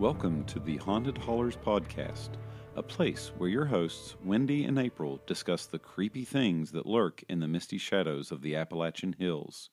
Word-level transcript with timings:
Welcome 0.00 0.42
to 0.46 0.58
the 0.58 0.76
Haunted 0.78 1.16
Hollers 1.16 1.56
podcast, 1.56 2.30
a 2.74 2.82
place 2.82 3.30
where 3.38 3.48
your 3.48 3.64
hosts, 3.64 4.16
Wendy 4.24 4.64
and 4.64 4.76
April, 4.76 5.20
discuss 5.24 5.66
the 5.66 5.78
creepy 5.78 6.24
things 6.24 6.72
that 6.72 6.84
lurk 6.84 7.22
in 7.28 7.38
the 7.38 7.46
misty 7.46 7.78
shadows 7.78 8.32
of 8.32 8.42
the 8.42 8.56
Appalachian 8.56 9.14
Hills. 9.16 9.70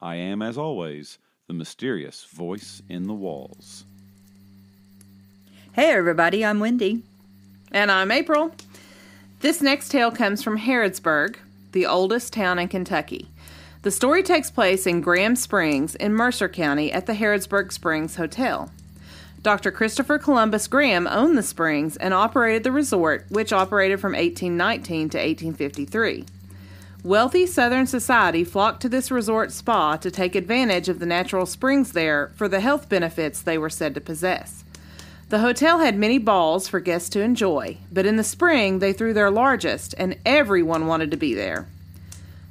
I 0.00 0.14
am, 0.16 0.40
as 0.40 0.56
always, 0.56 1.18
the 1.48 1.52
mysterious 1.52 2.24
voice 2.24 2.80
in 2.88 3.06
the 3.06 3.12
walls. 3.12 3.84
Hey, 5.74 5.92
everybody, 5.92 6.46
I'm 6.46 6.58
Wendy. 6.58 7.02
And 7.72 7.92
I'm 7.92 8.10
April. 8.10 8.52
This 9.40 9.60
next 9.60 9.90
tale 9.90 10.10
comes 10.10 10.42
from 10.42 10.60
Harrodsburg, 10.60 11.36
the 11.72 11.84
oldest 11.84 12.32
town 12.32 12.58
in 12.58 12.68
Kentucky. 12.68 13.28
The 13.82 13.90
story 13.90 14.22
takes 14.22 14.50
place 14.50 14.86
in 14.86 15.02
Graham 15.02 15.36
Springs 15.36 15.94
in 15.94 16.14
Mercer 16.14 16.48
County 16.48 16.90
at 16.90 17.04
the 17.04 17.14
Harrodsburg 17.14 17.70
Springs 17.70 18.16
Hotel. 18.16 18.70
Dr. 19.42 19.72
Christopher 19.72 20.18
Columbus 20.18 20.68
Graham 20.68 21.08
owned 21.08 21.36
the 21.36 21.42
springs 21.42 21.96
and 21.96 22.14
operated 22.14 22.62
the 22.62 22.70
resort, 22.70 23.26
which 23.28 23.52
operated 23.52 23.98
from 23.98 24.12
1819 24.12 25.08
to 25.10 25.18
1853. 25.18 26.24
Wealthy 27.02 27.46
Southern 27.46 27.88
society 27.88 28.44
flocked 28.44 28.80
to 28.82 28.88
this 28.88 29.10
resort 29.10 29.50
spa 29.50 29.96
to 29.96 30.12
take 30.12 30.36
advantage 30.36 30.88
of 30.88 31.00
the 31.00 31.06
natural 31.06 31.46
springs 31.46 31.90
there 31.90 32.30
for 32.36 32.46
the 32.46 32.60
health 32.60 32.88
benefits 32.88 33.42
they 33.42 33.58
were 33.58 33.68
said 33.68 33.94
to 33.96 34.00
possess. 34.00 34.62
The 35.28 35.40
hotel 35.40 35.80
had 35.80 35.98
many 35.98 36.18
balls 36.18 36.68
for 36.68 36.78
guests 36.78 37.08
to 37.10 37.22
enjoy, 37.22 37.78
but 37.90 38.06
in 38.06 38.14
the 38.14 38.22
spring 38.22 38.78
they 38.78 38.92
threw 38.92 39.12
their 39.12 39.30
largest, 39.30 39.92
and 39.98 40.16
everyone 40.24 40.86
wanted 40.86 41.10
to 41.10 41.16
be 41.16 41.34
there. 41.34 41.66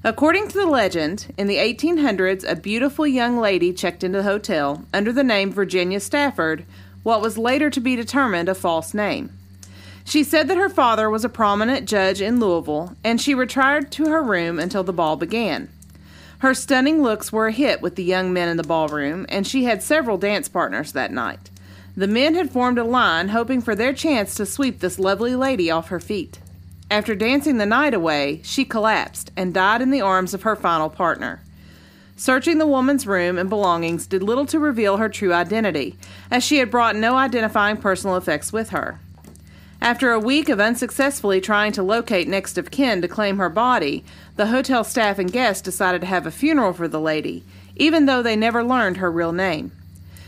According 0.04 0.48
to 0.48 0.58
the 0.58 0.66
legend, 0.66 1.32
in 1.38 1.46
the 1.46 1.58
1800s, 1.58 2.44
a 2.50 2.56
beautiful 2.56 3.06
young 3.06 3.38
lady 3.38 3.72
checked 3.72 4.04
into 4.04 4.18
the 4.18 4.24
hotel 4.24 4.84
under 4.92 5.14
the 5.14 5.24
name 5.24 5.52
Virginia 5.52 6.00
Stafford, 6.00 6.66
what 7.04 7.22
was 7.22 7.38
later 7.38 7.70
to 7.70 7.80
be 7.80 7.96
determined 7.96 8.50
a 8.50 8.56
false 8.56 8.96
name. 8.96 9.32
She 10.04 10.24
said 10.24 10.48
that 10.48 10.58
her 10.58 10.70
father 10.70 11.08
was 11.08 11.24
a 11.24 11.30
prominent 11.30 11.88
judge 11.88 12.20
in 12.20 12.40
Louisville, 12.40 12.96
and 13.04 13.22
she 13.22 13.36
retired 13.36 13.92
to 13.92 14.06
her 14.06 14.24
room 14.24 14.58
until 14.58 14.84
the 14.84 14.92
ball 14.92 15.18
began. 15.18 15.70
Her 16.40 16.56
stunning 16.56 17.04
looks 17.04 17.32
were 17.32 17.48
a 17.48 17.52
hit 17.52 17.84
with 17.84 17.96
the 17.96 18.04
young 18.04 18.34
men 18.34 18.50
in 18.50 18.58
the 18.58 18.64
ballroom, 18.64 19.28
and 19.30 19.46
she 19.46 19.66
had 19.66 19.84
several 19.84 20.18
dance 20.18 20.50
partners 20.50 20.94
that 20.94 21.12
night. 21.12 21.52
The 21.96 22.08
men 22.08 22.34
had 22.34 22.50
formed 22.50 22.80
a 22.80 22.84
line, 22.84 23.30
hoping 23.30 23.62
for 23.62 23.76
their 23.76 23.94
chance 23.94 24.34
to 24.36 24.48
sweep 24.48 24.80
this 24.80 24.98
lovely 24.98 25.36
lady 25.36 25.70
off 25.70 25.90
her 25.90 26.00
feet. 26.00 26.40
After 26.92 27.16
dancing 27.16 27.58
the 27.58 27.66
night 27.66 27.94
away, 27.94 28.42
she 28.44 28.66
collapsed 28.66 29.32
and 29.38 29.54
died 29.54 29.82
in 29.82 29.92
the 29.92 30.02
arms 30.02 30.34
of 30.34 30.42
her 30.42 30.58
final 30.58 30.90
partner. 30.90 31.42
Searching 32.18 32.58
the 32.58 32.68
woman's 32.68 33.08
room 33.08 33.38
and 33.38 33.50
belongings 33.50 34.06
did 34.06 34.22
little 34.22 34.46
to 34.48 34.60
reveal 34.60 34.98
her 34.98 35.08
true 35.08 35.34
identity, 35.34 35.96
as 36.30 36.44
she 36.44 36.58
had 36.58 36.70
brought 36.70 36.98
no 36.98 37.16
identifying 37.16 37.78
personal 37.78 38.18
effects 38.18 38.52
with 38.52 38.72
her. 38.72 39.00
After 39.80 40.12
a 40.12 40.20
week 40.20 40.50
of 40.50 40.60
unsuccessfully 40.60 41.40
trying 41.40 41.72
to 41.72 41.82
locate 41.82 42.28
next 42.28 42.58
of 42.58 42.72
kin 42.72 43.02
to 43.02 43.08
claim 43.08 43.38
her 43.38 43.50
body, 43.50 44.04
the 44.36 44.48
hotel 44.48 44.84
staff 44.84 45.18
and 45.18 45.32
guests 45.32 45.62
decided 45.62 46.02
to 46.02 46.08
have 46.08 46.28
a 46.28 46.32
funeral 46.32 46.74
for 46.74 46.90
the 46.90 47.00
lady, 47.00 47.46
even 47.78 48.06
though 48.06 48.22
they 48.22 48.36
never 48.36 48.66
learned 48.66 48.98
her 48.98 49.10
real 49.10 49.32
name. 49.32 49.72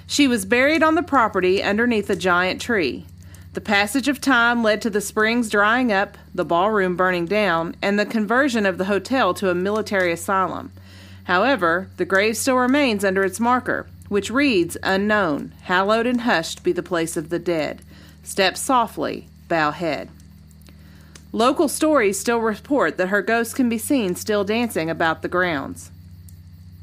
She 0.07 0.29
was 0.29 0.45
buried 0.45 0.81
on 0.81 0.95
the 0.95 1.03
property 1.03 1.61
underneath 1.61 2.09
a 2.09 2.15
giant 2.15 2.61
tree. 2.61 3.05
The 3.53 3.61
passage 3.61 4.07
of 4.07 4.19
time 4.19 4.63
led 4.63 4.81
to 4.81 4.89
the 4.89 4.99
springs 4.99 5.47
drying 5.47 5.91
up, 5.91 6.17
the 6.33 6.43
ballroom 6.43 6.95
burning 6.95 7.27
down, 7.27 7.75
and 7.83 7.99
the 7.99 8.05
conversion 8.05 8.65
of 8.65 8.79
the 8.79 8.85
hotel 8.85 9.35
to 9.35 9.51
a 9.51 9.55
military 9.55 10.11
asylum. 10.11 10.71
However, 11.25 11.87
the 11.97 12.05
grave 12.05 12.35
still 12.35 12.57
remains 12.57 13.05
under 13.05 13.23
its 13.23 13.39
marker, 13.39 13.85
which 14.09 14.31
reads 14.31 14.75
Unknown, 14.81 15.53
hallowed 15.61 16.07
and 16.07 16.21
hushed 16.21 16.63
be 16.63 16.71
the 16.71 16.81
place 16.81 17.15
of 17.15 17.29
the 17.29 17.37
dead. 17.37 17.83
Step 18.23 18.57
softly, 18.57 19.27
bow 19.47 19.69
head. 19.69 20.09
Local 21.31 21.67
stories 21.67 22.19
still 22.19 22.39
report 22.39 22.97
that 22.97 23.09
her 23.09 23.21
ghost 23.21 23.55
can 23.55 23.69
be 23.69 23.77
seen 23.77 24.15
still 24.15 24.43
dancing 24.43 24.89
about 24.89 25.21
the 25.21 25.27
grounds. 25.27 25.91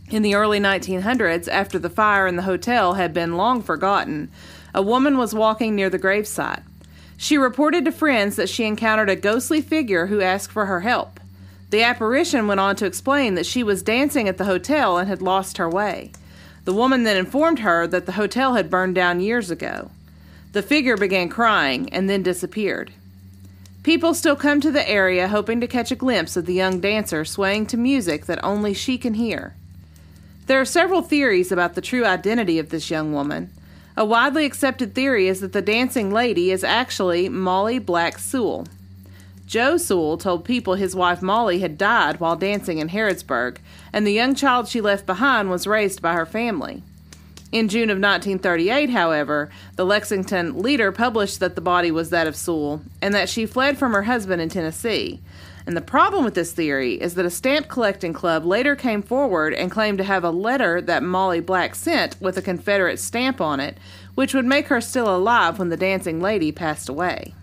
In 0.09 0.23
the 0.23 0.35
early 0.35 0.59
1900s, 0.59 1.49
after 1.49 1.79
the 1.79 1.91
fire 1.91 2.27
in 2.27 2.37
the 2.37 2.43
hotel 2.43 2.95
had 2.95 3.13
been 3.13 3.37
long 3.37 3.63
forgotten, 3.63 4.29
a 4.75 4.83
woman 4.83 5.19
was 5.19 5.35
walking 5.35 5.75
near 5.75 5.91
the 5.91 5.99
gravesite. 5.99 6.63
She 7.17 7.37
reported 7.37 7.85
to 7.85 7.93
friends 7.93 8.37
that 8.37 8.49
she 8.49 8.65
encountered 8.65 9.11
a 9.11 9.17
ghostly 9.17 9.61
figure 9.61 10.07
who 10.07 10.21
asked 10.21 10.53
for 10.53 10.67
her 10.67 10.81
help. 10.81 11.21
The 11.71 11.83
apparition 11.83 12.47
went 12.47 12.61
on 12.61 12.77
to 12.77 12.87
explain 12.87 13.35
that 13.35 13.47
she 13.47 13.63
was 13.63 13.83
dancing 13.83 14.29
at 14.29 14.39
the 14.39 14.45
hotel 14.45 14.99
and 14.99 15.09
had 15.09 15.23
lost 15.23 15.59
her 15.59 15.69
way. 15.69 16.13
The 16.65 16.73
woman 16.73 17.05
then 17.05 17.17
informed 17.17 17.61
her 17.61 17.87
that 17.87 18.07
the 18.07 18.13
hotel 18.13 18.55
had 18.55 18.71
burned 18.71 18.95
down 18.95 19.21
years 19.21 19.51
ago. 19.51 19.91
The 20.53 20.63
figure 20.63 20.97
began 20.97 21.29
crying 21.29 21.93
and 21.93 22.11
then 22.11 22.23
disappeared. 22.23 22.93
People 23.83 24.15
still 24.15 24.37
come 24.37 24.61
to 24.61 24.71
the 24.71 24.89
area 24.89 25.29
hoping 25.29 25.61
to 25.61 25.67
catch 25.67 25.91
a 25.91 25.97
glimpse 25.97 26.37
of 26.37 26.47
the 26.47 26.55
young 26.55 26.81
dancer 26.81 27.25
swaying 27.25 27.67
to 27.67 27.77
music 27.77 28.27
that 28.27 28.43
only 28.45 28.75
she 28.75 28.99
can 28.99 29.15
hear. 29.15 29.55
There 30.47 30.61
are 30.61 30.67
several 30.67 31.03
theories 31.03 31.53
about 31.53 31.75
the 31.75 31.81
true 31.81 32.05
identity 32.05 32.59
of 32.59 32.71
this 32.71 32.91
young 32.91 33.13
woman. 33.13 33.51
A 33.97 34.05
widely 34.05 34.45
accepted 34.45 34.95
theory 34.95 35.29
is 35.29 35.41
that 35.41 35.53
the 35.53 35.63
dancing 35.63 36.13
lady 36.13 36.51
is 36.51 36.63
actually 36.65 37.29
Molly 37.29 37.79
Black 37.79 38.19
Sewell. 38.19 38.67
Joe 39.47 39.77
Sewell 39.77 40.17
told 40.17 40.45
people 40.45 40.75
his 40.75 40.95
wife 40.95 41.21
Molly 41.23 41.59
had 41.59 41.77
died 41.77 42.21
while 42.21 42.37
dancing 42.37 42.79
in 42.79 42.91
Harrodsburg, 42.91 43.57
and 43.93 44.07
the 44.07 44.13
young 44.13 44.37
child 44.37 44.69
she 44.69 44.81
left 44.81 45.07
behind 45.07 45.51
was 45.51 45.67
raised 45.67 46.01
by 46.01 46.15
her 46.15 46.25
family. 46.25 46.85
In 47.51 47.69
June 47.69 47.91
of 47.91 47.99
1938, 47.99 48.91
however, 48.91 49.51
the 49.75 49.85
Lexington 49.85 50.63
Leader 50.63 50.93
published 50.93 51.41
that 51.41 51.57
the 51.57 51.61
body 51.61 51.91
was 51.91 52.11
that 52.11 52.29
of 52.29 52.37
Sewell 52.37 52.83
and 53.03 53.13
that 53.13 53.29
she 53.29 53.45
fled 53.45 53.77
from 53.77 53.93
her 53.93 54.05
husband 54.05 54.41
in 54.41 54.49
Tennessee. 54.49 55.21
And 55.67 55.77
the 55.77 55.83
problem 55.83 56.25
with 56.25 56.35
this 56.35 56.53
theory 56.53 56.95
is 56.95 57.15
that 57.15 57.27
a 57.27 57.31
stamp 57.31 57.69
collecting 57.69 58.13
club 58.13 58.45
later 58.45 58.75
came 58.75 59.03
forward 59.03 59.53
and 59.53 59.71
claimed 59.71 59.99
to 59.99 60.05
have 60.05 60.25
a 60.25 60.31
letter 60.31 60.81
that 60.81 61.03
Molly 61.03 61.41
Black 61.41 61.75
sent 61.75 62.21
with 62.21 62.37
a 62.37 62.43
Confederate 62.43 62.99
stamp 62.99 63.41
on 63.41 63.61
it, 63.61 63.77
which 64.15 64.35
would 64.35 64.47
make 64.47 64.69
her 64.69 64.81
still 64.81 65.15
alive 65.15 65.59
when 65.59 65.69
the 65.69 65.77
dancing 65.77 66.21
lady 66.21 66.51
passed 66.51 66.89
away. 66.89 67.35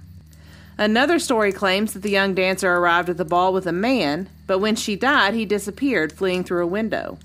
Another 0.78 1.18
story 1.18 1.52
claims 1.52 1.94
that 1.94 2.04
the 2.04 2.10
young 2.10 2.36
dancer 2.36 2.72
arrived 2.72 3.10
at 3.10 3.18
the 3.18 3.26
ball 3.26 3.52
with 3.52 3.66
a 3.66 3.72
man, 3.72 4.30
but 4.46 4.60
when 4.60 4.76
she 4.76 4.96
died, 4.96 5.34
he 5.34 5.46
disappeared, 5.46 6.12
fleeing 6.14 6.44
through 6.44 6.64
a 6.64 6.68
window. 6.68 7.18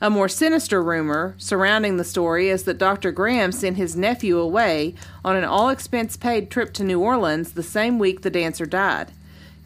A 0.00 0.08
more 0.08 0.28
sinister 0.28 0.82
rumor 0.82 1.34
surrounding 1.38 1.96
the 1.96 2.04
story 2.04 2.48
is 2.48 2.62
that 2.64 2.78
Dr. 2.78 3.10
Graham 3.10 3.50
sent 3.50 3.76
his 3.76 3.96
nephew 3.96 4.38
away 4.38 4.94
on 5.24 5.36
an 5.36 5.44
all 5.44 5.68
expense 5.68 6.16
paid 6.16 6.50
trip 6.50 6.72
to 6.74 6.84
New 6.84 7.00
Orleans 7.00 7.52
the 7.52 7.64
same 7.64 7.98
week 7.98 8.22
the 8.22 8.30
dancer 8.30 8.64
died. 8.64 9.10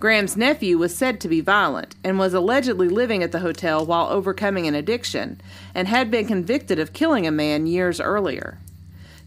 Graham's 0.03 0.37
nephew 0.37 0.79
was 0.79 0.97
said 0.97 1.21
to 1.21 1.29
be 1.29 1.41
violent 1.41 1.95
and 2.03 2.19
was 2.19 2.35
allegedly 2.35 2.89
living 2.89 3.23
at 3.23 3.31
the 3.31 3.39
hotel 3.39 3.87
while 3.87 4.09
overcoming 4.09 4.67
an 4.67 4.75
addiction 4.75 5.41
and 5.77 5.87
had 5.87 6.11
been 6.11 6.27
convicted 6.27 6.81
of 6.81 6.93
killing 6.93 7.25
a 7.25 7.31
man 7.31 7.69
years 7.69 8.01
earlier. 8.01 8.59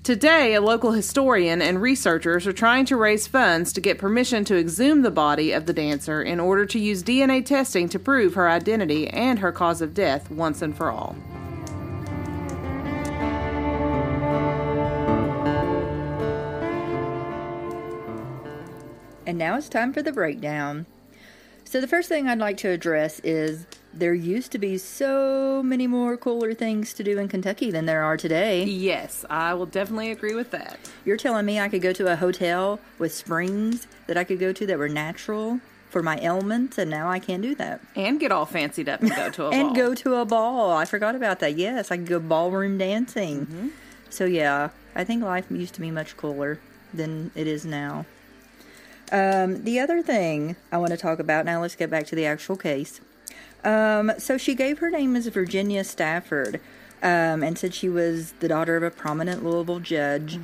Today, 0.04 0.54
a 0.54 0.60
local 0.60 0.92
historian 0.92 1.62
and 1.62 1.82
researchers 1.82 2.46
are 2.46 2.52
trying 2.52 2.84
to 2.88 2.98
raise 2.98 3.26
funds 3.26 3.72
to 3.72 3.80
get 3.80 3.98
permission 3.98 4.44
to 4.44 4.60
exhume 4.60 5.02
the 5.02 5.12
body 5.12 5.54
of 5.54 5.66
the 5.66 5.72
dancer 5.72 6.22
in 6.22 6.42
order 6.42 6.66
to 6.66 6.78
use 6.78 7.04
DNA 7.04 7.46
testing 7.46 7.88
to 7.88 7.98
prove 7.98 8.34
her 8.34 8.50
identity 8.50 9.08
and 9.08 9.40
her 9.40 9.54
cause 9.54 9.82
of 9.82 9.94
death 9.94 10.30
once 10.30 10.62
and 10.62 10.76
for 10.76 10.92
all. 10.92 11.16
And 19.26 19.38
now 19.38 19.58
it's 19.58 19.70
time 19.70 19.92
for 19.92 20.02
the 20.02 20.12
breakdown. 20.12 20.86
So, 21.68 21.82
the 21.82 21.88
first 21.88 22.10
thing 22.10 22.28
I'd 22.28 22.38
like 22.38 22.58
to 22.58 22.70
address 22.70 23.20
is 23.22 23.66
there 23.92 24.14
used 24.14 24.52
to 24.52 24.60
be 24.60 24.78
so 24.78 25.64
many 25.64 25.88
more 25.88 26.16
cooler 26.16 26.54
things 26.54 26.94
to 26.94 27.04
do 27.04 27.18
in 27.18 27.28
Kentucky 27.28 27.72
than 27.72 27.88
there 27.88 28.04
are 28.04 28.18
today. 28.18 28.64
Yes, 28.66 29.26
I 29.32 29.56
will 29.56 29.66
definitely 29.66 30.12
agree 30.12 30.36
with 30.36 30.52
that. 30.52 30.78
You're 31.06 31.18
telling 31.18 31.46
me 31.46 31.60
I 31.60 31.68
could 31.68 31.82
go 31.82 31.92
to 31.94 32.12
a 32.12 32.16
hotel 32.16 32.80
with 33.00 33.14
springs 33.14 33.88
that 34.06 34.16
I 34.16 34.24
could 34.24 34.40
go 34.40 34.54
to 34.54 34.66
that 34.68 34.78
were 34.78 34.90
natural 34.90 35.60
for 35.90 36.04
my 36.04 36.20
ailments, 36.20 36.78
and 36.78 36.92
now 36.92 37.10
I 37.10 37.18
can't 37.18 37.42
do 37.42 37.56
that. 37.56 37.82
And 37.96 38.20
get 38.20 38.32
all 38.32 38.46
fancied 38.46 38.88
up 38.88 39.02
and 39.02 39.10
go 39.16 39.32
to 39.32 39.46
a 39.46 39.50
and 39.52 39.70
ball. 39.70 39.76
go 39.76 39.96
to 39.96 40.16
a 40.16 40.26
ball. 40.26 40.72
I 40.72 40.86
forgot 40.86 41.16
about 41.16 41.40
that. 41.40 41.58
Yes, 41.58 41.90
I 41.90 41.98
could 41.98 42.08
go 42.08 42.20
ballroom 42.20 42.78
dancing. 42.78 43.48
Mm-hmm. 43.48 43.68
So, 44.12 44.26
yeah, 44.26 44.70
I 44.94 45.04
think 45.04 45.24
life 45.24 45.46
used 45.50 45.74
to 45.76 45.82
be 45.82 45.90
much 45.90 46.16
cooler 46.16 46.60
than 46.94 47.32
it 47.34 47.48
is 47.48 47.66
now. 47.66 48.06
Um, 49.12 49.64
the 49.64 49.80
other 49.80 50.02
thing 50.02 50.56
I 50.72 50.78
want 50.78 50.92
to 50.92 50.98
talk 50.98 51.20
about 51.20 51.46
now, 51.46 51.62
let's 51.62 51.76
get 51.76 51.90
back 51.90 52.06
to 52.08 52.16
the 52.16 52.26
actual 52.26 52.56
case. 52.58 53.02
Um, 53.64 54.12
so 54.18 54.38
she 54.38 54.56
gave 54.56 54.80
her 54.80 54.90
name 54.90 55.16
as 55.16 55.28
Virginia 55.28 55.84
Stafford 55.84 56.60
um, 57.02 57.44
and 57.44 57.58
said 57.58 57.74
she 57.74 57.90
was 57.90 58.34
the 58.34 58.48
daughter 58.48 58.76
of 58.78 58.84
a 58.84 58.92
prominent 58.92 59.44
Louisville 59.44 59.80
judge. 59.80 60.40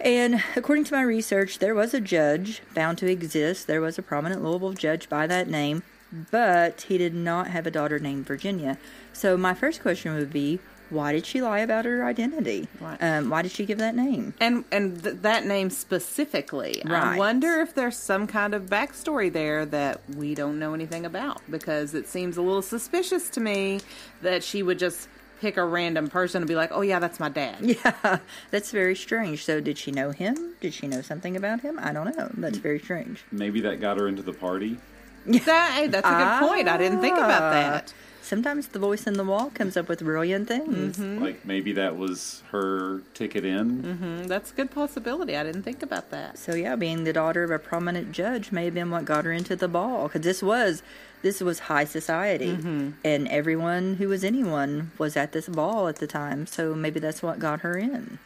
And 0.00 0.42
according 0.56 0.84
to 0.84 0.94
my 0.94 1.02
research, 1.02 1.58
there 1.60 1.74
was 1.74 1.94
a 1.94 2.00
judge 2.00 2.60
found 2.74 2.98
to 2.98 3.06
exist. 3.10 3.66
There 3.66 3.80
was 3.80 3.98
a 3.98 4.02
prominent 4.02 4.42
Louisville 4.42 4.72
judge 4.72 5.08
by 5.08 5.26
that 5.28 5.48
name, 5.48 5.82
but 6.30 6.82
he 6.82 6.98
did 6.98 7.14
not 7.14 7.48
have 7.48 7.66
a 7.66 7.70
daughter 7.70 7.98
named 7.98 8.26
Virginia. 8.26 8.78
So 9.12 9.36
my 9.36 9.54
first 9.54 9.80
question 9.80 10.14
would 10.14 10.32
be 10.32 10.58
why 10.92 11.12
did 11.12 11.26
she 11.26 11.40
lie 11.40 11.60
about 11.60 11.84
her 11.84 12.04
identity? 12.04 12.68
Right. 12.80 12.98
Um, 13.02 13.30
why 13.30 13.42
did 13.42 13.50
she 13.50 13.64
give 13.64 13.78
that 13.78 13.94
name? 13.96 14.34
And 14.40 14.64
and 14.70 15.02
th- 15.02 15.16
that 15.22 15.46
name 15.46 15.70
specifically, 15.70 16.82
I 16.84 17.16
wonder 17.16 17.60
if 17.60 17.74
there's 17.74 17.96
some 17.96 18.26
kind 18.26 18.54
of 18.54 18.66
backstory 18.66 19.32
there 19.32 19.64
that 19.66 20.00
we 20.16 20.34
don't 20.34 20.58
know 20.58 20.74
anything 20.74 21.06
about 21.06 21.40
because 21.50 21.94
it 21.94 22.06
seems 22.06 22.36
a 22.36 22.42
little 22.42 22.62
suspicious 22.62 23.30
to 23.30 23.40
me 23.40 23.80
that 24.20 24.44
she 24.44 24.62
would 24.62 24.78
just 24.78 25.08
pick 25.40 25.56
a 25.56 25.64
random 25.64 26.08
person 26.08 26.42
and 26.42 26.48
be 26.48 26.54
like, 26.54 26.70
"Oh 26.72 26.82
yeah, 26.82 26.98
that's 26.98 27.18
my 27.18 27.28
dad." 27.28 27.56
Yeah, 27.62 28.18
that's 28.50 28.70
very 28.70 28.94
strange. 28.94 29.44
So, 29.44 29.60
did 29.60 29.78
she 29.78 29.90
know 29.90 30.10
him? 30.10 30.54
Did 30.60 30.74
she 30.74 30.86
know 30.86 31.00
something 31.00 31.36
about 31.36 31.62
him? 31.62 31.78
I 31.82 31.92
don't 31.92 32.16
know. 32.16 32.30
That's 32.34 32.58
very 32.58 32.78
strange. 32.78 33.24
Maybe 33.32 33.60
that 33.62 33.80
got 33.80 33.98
her 33.98 34.08
into 34.08 34.22
the 34.22 34.32
party. 34.34 34.78
That, 35.24 35.72
hey, 35.74 35.86
that's 35.86 36.04
a 36.06 36.10
good 36.10 36.48
point. 36.48 36.68
I 36.68 36.76
didn't 36.76 37.00
think 37.00 37.16
about 37.16 37.52
that. 37.52 37.94
Sometimes 38.32 38.68
the 38.68 38.78
voice 38.78 39.06
in 39.06 39.12
the 39.12 39.24
wall 39.24 39.50
comes 39.50 39.76
up 39.76 39.90
with 39.90 39.98
brilliant 40.02 40.48
things. 40.48 40.98
Like 40.98 41.44
maybe 41.44 41.72
that 41.72 41.98
was 41.98 42.42
her 42.50 43.02
ticket 43.12 43.44
in. 43.44 43.82
Mm, 43.82 44.26
That's 44.26 44.52
a 44.52 44.54
good 44.54 44.70
possibility. 44.70 45.36
I 45.36 45.42
didn't 45.42 45.64
think 45.64 45.82
about 45.82 46.08
that. 46.12 46.38
So 46.38 46.54
yeah, 46.54 46.74
being 46.74 47.04
the 47.04 47.12
daughter 47.12 47.44
of 47.44 47.50
a 47.50 47.58
prominent 47.58 48.10
judge 48.10 48.50
may 48.50 48.64
have 48.64 48.72
been 48.72 48.90
what 48.90 49.04
got 49.04 49.26
her 49.26 49.32
into 49.32 49.54
the 49.54 49.68
ball 49.68 50.08
because 50.08 50.22
this 50.22 50.42
was 50.42 50.82
this 51.20 51.42
was 51.42 51.58
high 51.58 51.84
society, 51.84 52.56
and 53.04 53.28
everyone 53.28 53.96
who 53.96 54.08
was 54.08 54.24
anyone 54.24 54.92
was 54.96 55.14
at 55.14 55.32
this 55.32 55.46
ball 55.50 55.86
at 55.88 55.96
the 55.96 56.06
time. 56.06 56.46
So 56.46 56.74
maybe 56.74 57.00
that's 57.00 57.22
what 57.22 57.38
got 57.38 57.60
her 57.60 57.76
in. 57.76 58.18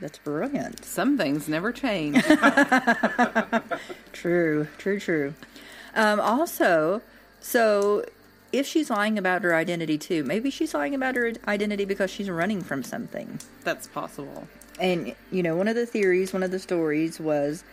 That's 0.00 0.16
brilliant. 0.16 0.86
Some 0.86 1.18
things 1.18 1.48
never 1.50 1.70
change. 1.70 2.24
True, 4.14 4.68
true, 4.78 4.98
true. 4.98 5.34
Um, 5.94 6.18
also, 6.18 7.02
so 7.40 8.06
if 8.52 8.66
she's 8.66 8.90
lying 8.90 9.18
about 9.18 9.42
her 9.42 9.54
identity 9.54 9.98
too, 9.98 10.24
maybe 10.24 10.50
she's 10.50 10.74
lying 10.74 10.94
about 10.94 11.14
her 11.16 11.32
identity 11.46 11.84
because 11.84 12.10
she's 12.10 12.28
running 12.30 12.62
from 12.62 12.82
something. 12.82 13.38
that's 13.64 13.86
possible. 13.86 14.46
And 14.80 15.14
you 15.30 15.42
know, 15.42 15.56
one 15.56 15.68
of 15.68 15.74
the 15.76 15.86
theories, 15.86 16.32
one 16.32 16.42
of 16.42 16.50
the 16.50 16.58
stories 16.58 17.20
was 17.20 17.64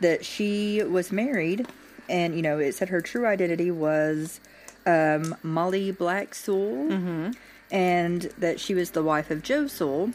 that 0.00 0.24
she 0.24 0.82
was 0.82 1.12
married, 1.12 1.66
and 2.08 2.34
you 2.34 2.42
know, 2.42 2.58
it 2.58 2.74
said 2.74 2.88
her 2.88 3.00
true 3.00 3.26
identity 3.26 3.70
was 3.70 4.40
um, 4.86 5.34
Molly 5.42 5.90
Black 5.92 6.34
Sewell, 6.34 7.32
and 7.70 8.22
that 8.38 8.60
she 8.60 8.74
was 8.74 8.90
the 8.92 9.02
wife 9.02 9.30
of 9.30 9.42
Joe 9.42 9.66
Sewell, 9.66 10.10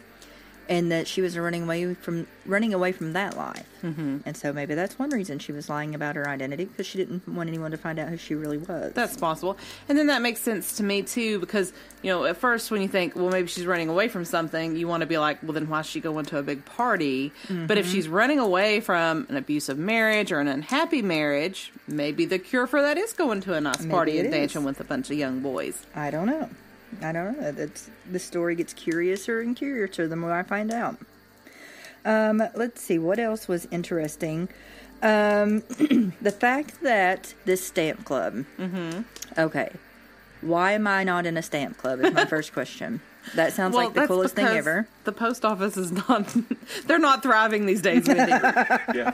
and 0.70 0.92
that 0.92 1.08
she 1.08 1.20
was 1.20 1.36
running 1.38 1.64
away 1.64 1.96
from 1.96 2.28
running 2.46 2.74
away 2.74 2.92
from 2.92 3.14
that 3.14 3.36
life. 3.36 3.68
Mm-hmm. 3.82 4.20
And 4.26 4.38
so 4.38 4.54
maybe 4.54 4.76
that's 4.76 5.00
one 5.00 5.10
reason 5.10 5.40
she 5.40 5.52
was 5.52 5.68
lying 5.68 5.96
about 5.96 6.16
her 6.16 6.28
identity 6.30 6.66
because 6.66 6.86
she 6.86 6.98
didn't 6.98 7.28
want 7.28 7.50
anyone 7.50 7.72
to 7.72 7.78
find 7.78 7.98
out 7.98 8.10
who 8.10 8.18
she 8.18 8.36
really 8.36 8.58
was. 8.58 8.94
That's 8.94 9.18
possible. 9.18 9.58
And 9.88 9.98
then 9.98 10.08
that 10.08 10.22
makes 10.22 10.42
sense 10.42 10.78
to 10.78 10.84
me 10.84 11.02
too 11.02 11.40
because, 11.40 11.74
you 12.04 12.12
know, 12.12 12.26
at 12.26 12.38
first 12.38 12.70
when 12.70 12.82
you 12.82 12.88
think, 12.88 13.16
well, 13.16 13.30
maybe 13.30 13.48
she's 13.48 13.66
running 13.66 13.90
away 13.90 14.10
from 14.10 14.26
something, 14.26 14.76
you 14.76 14.88
want 14.88 15.02
to 15.02 15.08
be 15.08 15.18
like, 15.18 15.42
well, 15.42 15.54
then 15.54 15.68
why 15.70 15.80
is 15.80 15.88
she 15.88 16.00
going 16.00 16.26
to 16.26 16.38
a 16.38 16.44
big 16.44 16.64
party? 16.66 17.32
But 17.50 17.78
if 17.78 17.90
she's 17.90 18.08
running 18.08 18.38
away 18.40 18.80
from 18.80 19.26
an 19.30 19.38
abusive 19.38 19.78
marriage 19.78 20.32
or 20.32 20.40
an 20.40 20.48
unhappy 20.48 21.02
marriage, 21.02 21.72
maybe 21.88 22.26
the 22.26 22.38
cure 22.38 22.68
for 22.68 22.82
that 22.82 22.98
is 22.98 23.14
going 23.14 23.42
to 23.42 23.54
a 23.54 23.62
nice 23.62 23.86
party 23.86 24.20
and 24.20 24.32
dancing 24.32 24.64
with 24.64 24.80
a 24.80 24.84
bunch 24.84 25.10
of 25.10 25.18
young 25.18 25.40
boys. 25.40 25.86
I 25.96 26.12
don't 26.12 26.28
know. 26.28 26.50
I 27.02 27.12
don't 27.12 27.40
know. 27.40 27.52
That's 27.52 27.90
the 28.10 28.20
story 28.20 28.56
gets 28.56 28.74
curiouser 28.74 29.42
and 29.42 29.56
curiouser 29.56 30.08
the 30.08 30.16
more 30.16 30.34
I 30.34 30.44
find 30.44 30.72
out. 30.72 30.98
Um, 32.06 32.42
let's 32.56 32.82
see 32.82 32.98
what 32.98 33.20
else 33.20 33.48
was 33.48 33.68
interesting. 33.72 34.50
Um, 35.02 35.60
the 36.22 36.36
fact 36.38 36.82
that 36.82 37.34
this 37.46 37.66
stamp 37.66 38.06
club. 38.06 38.46
Mm-hmm. 38.58 39.02
Okay, 39.38 39.70
why 40.42 40.74
am 40.74 40.88
I 40.88 41.04
not 41.04 41.26
in 41.26 41.38
a 41.38 41.42
stamp 41.42 41.78
club? 41.78 42.02
Is 42.02 42.14
my 42.14 42.26
first 42.36 42.54
question. 42.54 43.02
That 43.36 43.54
sounds 43.54 43.76
like 43.76 43.94
the 43.94 44.08
coolest 44.08 44.36
thing 44.36 44.46
ever. 44.46 44.88
The 45.04 45.12
post 45.12 45.46
office 45.46 45.78
is 45.78 45.92
not, 45.92 46.34
they're 46.86 47.00
not 47.00 47.22
thriving 47.22 47.66
these 47.66 47.82
days, 47.82 48.08
Mindy. 48.08 48.32
Yeah. 48.96 49.14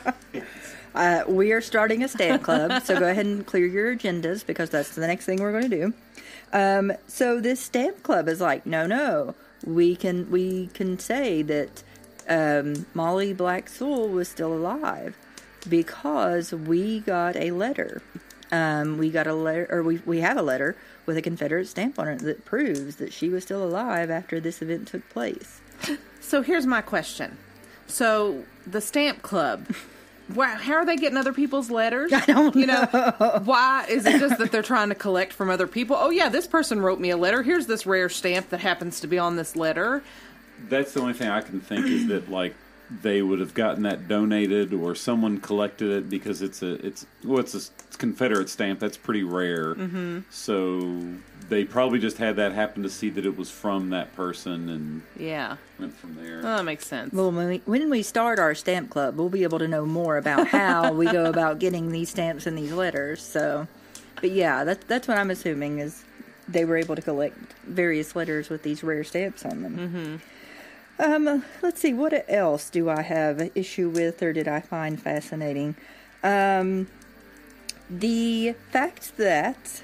Uh, 0.96 1.24
we 1.28 1.52
are 1.52 1.62
starting 1.62 2.04
a 2.04 2.08
stamp 2.08 2.42
club, 2.42 2.82
so 2.84 2.98
go 2.98 3.08
ahead 3.08 3.26
and 3.26 3.46
clear 3.46 3.66
your 3.66 3.96
agendas 3.96 4.46
because 4.46 4.70
that's 4.70 4.96
the 4.96 5.06
next 5.06 5.26
thing 5.26 5.42
we're 5.42 5.52
going 5.52 5.70
to 5.70 5.78
do. 5.78 5.94
Um, 6.54 6.94
so 7.08 7.42
this 7.42 7.60
stamp 7.60 8.02
club 8.02 8.30
is 8.30 8.40
like, 8.40 8.66
no, 8.66 8.88
no, 8.88 9.36
we 9.66 9.96
can 9.96 10.32
we 10.32 10.68
can 10.68 10.98
say 10.98 11.42
that 11.42 11.84
um, 12.30 12.86
Molly 12.94 13.34
Black 13.34 13.68
Sewell 13.68 14.08
was 14.08 14.30
still 14.30 14.54
alive 14.54 15.18
because 15.68 16.54
we 16.54 17.02
got 17.02 17.36
a 17.36 17.52
letter. 17.52 18.02
Um, 18.52 18.98
we 18.98 19.10
got 19.10 19.28
a 19.28 19.34
letter, 19.34 19.68
or 19.70 19.84
we 19.84 20.00
we 20.06 20.22
have 20.22 20.38
a 20.38 20.42
letter 20.42 20.78
with 21.06 21.18
a 21.18 21.22
Confederate 21.22 21.68
stamp 21.68 22.00
on 22.00 22.08
it 22.08 22.20
that 22.20 22.46
proves 22.46 22.96
that 22.98 23.12
she 23.12 23.28
was 23.30 23.44
still 23.44 23.64
alive 23.64 24.10
after 24.10 24.40
this 24.40 24.62
event 24.62 24.88
took 24.88 25.08
place. 25.10 25.60
So 26.22 26.42
here's 26.42 26.66
my 26.66 26.82
question. 26.82 27.38
So 27.88 28.46
the 28.66 28.82
stamp 28.82 29.22
club, 29.22 29.68
wow, 30.34 30.56
how 30.56 30.74
are 30.74 30.86
they 30.86 30.96
getting 30.96 31.18
other 31.18 31.34
people's 31.34 31.70
letters? 31.70 32.12
I 32.14 32.26
don't 32.26 32.56
you 32.56 32.66
know. 32.66 32.86
Why 33.44 33.86
is 33.90 34.06
it 34.06 34.20
just 34.20 34.38
that 34.40 34.52
they're 34.52 34.62
trying 34.62 34.90
to 34.90 34.96
collect 34.96 35.34
from 35.34 35.50
other 35.50 35.68
people? 35.68 35.98
Oh 36.00 36.10
yeah, 36.10 36.30
this 36.30 36.48
person 36.48 36.82
wrote 36.82 37.00
me 37.00 37.10
a 37.10 37.18
letter. 37.18 37.44
Here's 37.44 37.68
this 37.68 37.86
rare 37.86 38.10
stamp 38.10 38.50
that 38.50 38.60
happens 38.60 39.00
to 39.02 39.08
be 39.08 39.20
on 39.20 39.36
this 39.36 39.56
letter. 39.56 40.04
That's 40.70 40.94
the 40.94 41.02
only 41.02 41.14
thing 41.14 41.30
I 41.30 41.42
can 41.42 41.60
think 41.60 41.86
is 41.86 42.08
that 42.08 42.30
like 42.30 42.56
they 42.90 43.22
would 43.22 43.40
have 43.40 43.54
gotten 43.54 43.84
that 43.84 44.08
donated 44.08 44.74
or 44.74 44.96
someone 44.96 45.40
collected 45.40 45.92
it 45.92 46.10
because 46.10 46.42
it's 46.42 46.62
a 46.62 46.86
it's 46.86 47.06
well 47.24 47.40
it's 47.40 47.56
a 47.56 47.98
Confederate 47.98 48.50
stamp 48.50 48.80
that's 48.80 48.98
pretty 48.98 49.24
rare. 49.24 49.76
Mm-hmm. 49.76 50.20
So 50.30 51.16
they 51.50 51.64
probably 51.66 52.00
just 52.00 52.18
had 52.18 52.36
that 52.38 52.54
happen 52.54 52.84
to 52.84 52.90
see 52.90 53.10
that 53.12 53.26
it 53.26 53.38
was 53.38 53.50
from 53.52 53.90
that 53.92 54.16
person 54.16 54.70
and 54.70 55.02
Yeah, 55.18 55.58
went 55.80 55.96
from 55.96 56.16
there. 56.16 56.40
oh, 56.40 56.58
that 56.58 56.64
makes 56.64 56.88
sense. 56.88 57.14
Well, 57.14 57.32
when 57.32 57.48
we, 57.48 57.62
when 57.66 57.90
we 57.90 58.02
start 58.04 58.40
our 58.40 58.56
stamp 58.56 58.90
club, 58.90 59.18
we'll 59.18 59.30
be 59.30 59.44
able 59.44 59.60
to 59.60 59.68
know 59.68 59.86
more 59.86 60.18
about 60.18 60.48
how 60.50 60.94
we 60.94 61.06
go 61.06 61.26
about 61.26 61.60
getting 61.60 61.92
these 61.92 62.10
stamps 62.10 62.46
and 62.48 62.58
these 62.58 62.72
letters. 62.72 63.22
So, 63.22 63.68
but 64.22 64.32
yeah, 64.32 64.64
that's 64.64 64.86
that's 64.86 65.08
what 65.08 65.18
I'm 65.18 65.30
assuming 65.32 65.80
is 65.80 66.04
they 66.48 66.66
were 66.66 66.78
able 66.78 66.96
to 66.96 67.02
collect 67.02 67.38
various 67.64 68.16
letters 68.16 68.50
with 68.50 68.64
these 68.64 68.84
rare 68.84 69.04
stamps 69.04 69.44
on 69.46 69.62
them. 69.64 69.78
Mm-hmm. 69.78 70.16
Um, 71.28 71.44
let's 71.62 71.82
see, 71.82 71.94
what 71.94 72.26
else 72.30 72.70
do 72.70 72.90
I 72.90 73.02
have 73.02 73.52
issue 73.54 73.90
with, 73.90 74.24
or 74.24 74.32
did 74.32 74.48
I 74.48 74.62
find 74.62 75.02
fascinating? 75.02 75.76
Um, 76.24 76.88
the 77.90 78.56
fact 78.72 79.18
that 79.18 79.84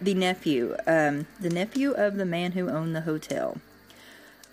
the 0.00 0.14
nephew, 0.14 0.76
um, 0.86 1.26
the 1.40 1.50
nephew 1.50 1.92
of 1.92 2.16
the 2.16 2.24
man 2.24 2.52
who 2.52 2.68
owned 2.68 2.94
the 2.94 3.02
hotel. 3.02 3.58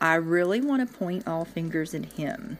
I 0.01 0.15
really 0.15 0.59
want 0.61 0.87
to 0.87 0.97
point 0.97 1.27
all 1.27 1.45
fingers 1.45 1.93
at 1.93 2.05
him 2.13 2.57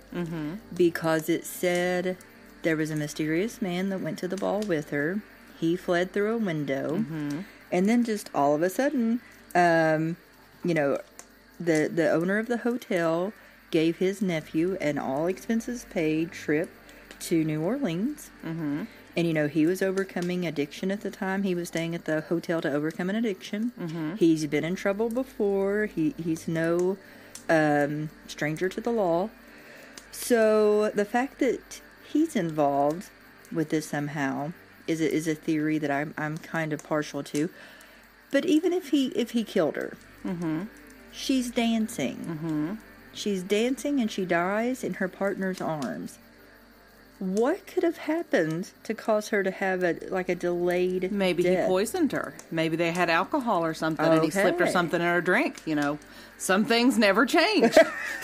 because 0.75 1.27
it 1.30 1.46
said 1.46 2.18
there 2.63 2.77
was 2.77 2.89
a 2.92 2.96
mysterious 2.96 3.62
man 3.62 3.89
that 3.89 4.00
went 4.00 4.18
to 4.20 4.27
the 4.27 4.38
ball 4.38 4.62
with 4.62 4.89
her. 4.92 5.20
He 5.60 5.75
fled 5.75 6.12
through 6.13 6.34
a 6.34 6.38
window, 6.38 6.96
and 7.72 7.89
then 7.89 8.04
just 8.04 8.30
all 8.34 8.56
of 8.56 8.62
a 8.62 8.70
sudden, 8.70 9.20
um, 9.54 10.15
you 10.63 10.74
know, 10.74 11.00
the 11.60 11.89
the 11.94 12.10
owner 12.12 12.38
of 12.38 12.48
the 12.48 12.58
hotel 12.60 13.34
gave 13.72 13.98
his 13.98 14.22
nephew 14.22 14.77
an 14.80 14.98
all 14.98 15.27
expenses 15.27 15.86
paid 15.89 16.32
trip 16.32 16.70
to 17.20 17.44
New 17.44 17.62
Orleans. 17.62 18.30
Mm-hmm. 18.46 18.84
And 19.18 19.26
you 19.26 19.34
know, 19.34 19.48
he 19.48 19.66
was 19.66 19.82
overcoming 19.82 20.46
addiction 20.46 20.92
at 20.92 21.02
the 21.02 21.10
time. 21.10 21.44
He 21.44 21.56
was 21.56 21.70
staying 21.70 21.96
at 21.96 22.06
the 22.06 22.22
hotel 22.22 22.62
to 22.62 22.72
overcome 22.72 23.10
an 23.10 23.16
addiction. 23.16 23.72
Mm-hmm. 23.80 24.16
He's 24.16 24.46
been 24.48 24.66
in 24.66 24.76
trouble 24.76 25.10
before. 25.10 25.86
He 25.86 26.14
he's 26.22 26.48
no 26.48 26.98
um, 27.50 28.10
stranger 28.28 28.68
to 28.70 28.82
the 28.82 28.92
law. 28.92 29.30
So 30.12 30.90
the 30.90 31.06
fact 31.06 31.40
that 31.40 31.82
he's 32.12 32.36
involved 32.36 33.10
with 33.52 33.70
this 33.70 33.88
somehow 33.88 34.52
is 34.88 35.00
a, 35.02 35.12
is 35.12 35.28
a 35.28 35.36
theory 35.36 35.78
that 35.78 35.92
I'm 35.92 36.14
I'm 36.18 36.38
kind 36.38 36.74
of 36.74 36.84
partial 36.84 37.24
to. 37.24 37.50
But 38.32 38.44
even 38.46 38.74
if 38.74 38.90
he 38.90 39.08
if 39.08 39.32
he 39.32 39.44
killed 39.46 39.78
her, 39.78 39.96
she's 41.14 41.52
dancing. 41.52 42.18
She's 43.14 43.44
dancing 43.44 44.02
and 44.02 44.12
she 44.12 44.26
dies 44.26 44.84
in 44.84 44.96
her 44.96 45.08
partner's 45.08 45.62
arms. 45.62 46.18
What 47.20 47.66
could 47.66 47.84
have 47.84 47.98
happened 47.98 48.72
to 48.84 48.94
cause 48.94 49.30
her 49.30 49.42
to 49.42 49.52
have 49.52 49.84
a 49.84 49.98
like 50.10 50.28
a 50.28 50.36
delayed? 50.36 51.12
Maybe 51.12 51.44
death? 51.44 51.66
he 51.66 51.68
poisoned 51.68 52.12
her. 52.12 52.34
Maybe 52.52 52.76
they 52.76 52.92
had 52.92 53.10
alcohol 53.10 53.64
or 53.64 53.74
something, 53.74 54.06
and 54.06 54.24
he 54.24 54.30
slipped 54.30 54.60
her 54.60 54.68
something 54.68 55.00
in 55.00 55.08
her 55.08 55.22
drink. 55.22 55.62
You 55.66 55.76
know, 55.76 55.98
some 56.38 56.66
things 56.66 56.98
never 56.98 57.26
change. 57.26 57.74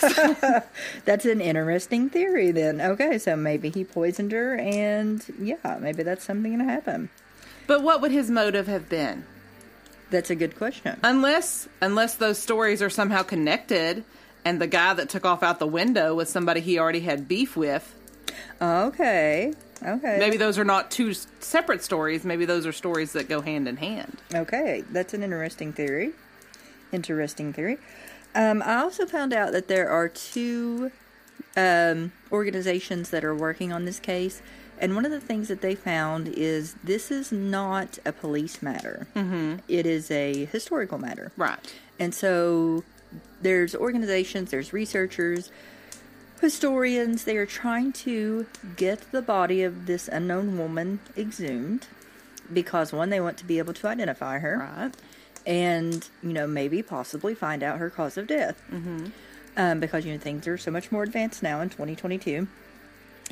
That's 1.06 1.24
an 1.24 1.40
interesting 1.40 2.10
theory. 2.10 2.50
Then 2.50 2.82
okay, 2.82 3.16
so 3.18 3.34
maybe 3.34 3.70
he 3.70 3.84
poisoned 3.84 4.32
her, 4.32 4.56
and 4.56 5.24
yeah, 5.40 5.78
maybe 5.80 6.02
that's 6.02 6.24
something 6.24 6.58
that 6.58 6.64
happened. 6.64 7.08
but 7.66 7.82
what 7.82 8.02
would 8.02 8.10
his 8.10 8.30
motive 8.30 8.66
have 8.66 8.90
been? 8.90 9.24
That's 10.10 10.28
a 10.28 10.34
good 10.34 10.56
question. 10.58 11.00
Unless 11.02 11.66
unless 11.80 12.16
those 12.16 12.36
stories 12.38 12.82
are 12.82 12.90
somehow 12.90 13.22
connected 13.22 14.04
and 14.44 14.60
the 14.60 14.66
guy 14.66 14.92
that 14.92 15.08
took 15.08 15.24
off 15.24 15.42
out 15.42 15.58
the 15.58 15.66
window 15.66 16.14
was 16.14 16.28
somebody 16.28 16.60
he 16.60 16.78
already 16.78 17.00
had 17.00 17.26
beef 17.28 17.56
with. 17.56 17.94
Okay, 18.60 19.52
okay, 19.84 20.16
Maybe 20.18 20.36
those 20.36 20.58
are 20.58 20.64
not 20.64 20.90
two 20.90 21.14
separate 21.40 21.82
stories. 21.82 22.24
Maybe 22.24 22.44
those 22.44 22.66
are 22.66 22.72
stories 22.72 23.12
that 23.12 23.28
go 23.28 23.40
hand 23.40 23.68
in 23.68 23.76
hand. 23.76 24.18
Okay, 24.34 24.84
that's 24.90 25.14
an 25.14 25.22
interesting 25.22 25.72
theory. 25.72 26.12
Interesting 26.92 27.52
theory. 27.52 27.78
Um, 28.34 28.62
I 28.62 28.76
also 28.76 29.06
found 29.06 29.32
out 29.32 29.52
that 29.52 29.68
there 29.68 29.90
are 29.90 30.08
two 30.08 30.90
um, 31.56 32.12
organizations 32.30 33.10
that 33.10 33.24
are 33.24 33.34
working 33.34 33.72
on 33.72 33.84
this 33.84 34.00
case, 34.00 34.42
and 34.78 34.94
one 34.94 35.04
of 35.04 35.10
the 35.10 35.20
things 35.20 35.48
that 35.48 35.60
they 35.60 35.74
found 35.74 36.28
is 36.28 36.74
this 36.82 37.10
is 37.10 37.30
not 37.30 37.98
a 38.04 38.12
police 38.12 38.62
matter. 38.62 39.06
Mm-hmm. 39.14 39.58
is 39.68 40.10
a 40.10 40.46
historical 40.46 40.98
matter. 40.98 41.30
Right. 41.36 41.74
And 41.98 42.14
so 42.14 42.82
there's 43.40 43.74
organizations, 43.74 44.50
there's 44.50 44.72
researchers, 44.72 45.50
historians, 46.42 47.24
they 47.24 47.38
are 47.38 47.46
trying 47.46 47.92
to 47.92 48.46
get 48.76 49.10
the 49.12 49.22
body 49.22 49.62
of 49.62 49.86
this 49.86 50.08
unknown 50.08 50.58
woman 50.58 51.00
exhumed 51.16 51.86
because 52.52 52.92
one, 52.92 53.08
they 53.10 53.20
want 53.20 53.38
to 53.38 53.44
be 53.44 53.58
able 53.58 53.72
to 53.74 53.86
identify 53.86 54.38
her. 54.38 54.58
Right. 54.58 54.92
And, 55.46 56.06
you 56.22 56.32
know, 56.32 56.46
maybe 56.46 56.82
possibly 56.82 57.34
find 57.34 57.62
out 57.62 57.78
her 57.78 57.88
cause 57.88 58.18
of 58.18 58.26
death. 58.26 58.62
Mm-hmm. 58.70 59.06
Um, 59.56 59.80
because, 59.80 60.04
you 60.04 60.12
know, 60.12 60.18
things 60.18 60.46
are 60.46 60.58
so 60.58 60.70
much 60.70 60.92
more 60.92 61.02
advanced 61.02 61.42
now 61.42 61.60
in 61.60 61.68
2022. 61.70 62.46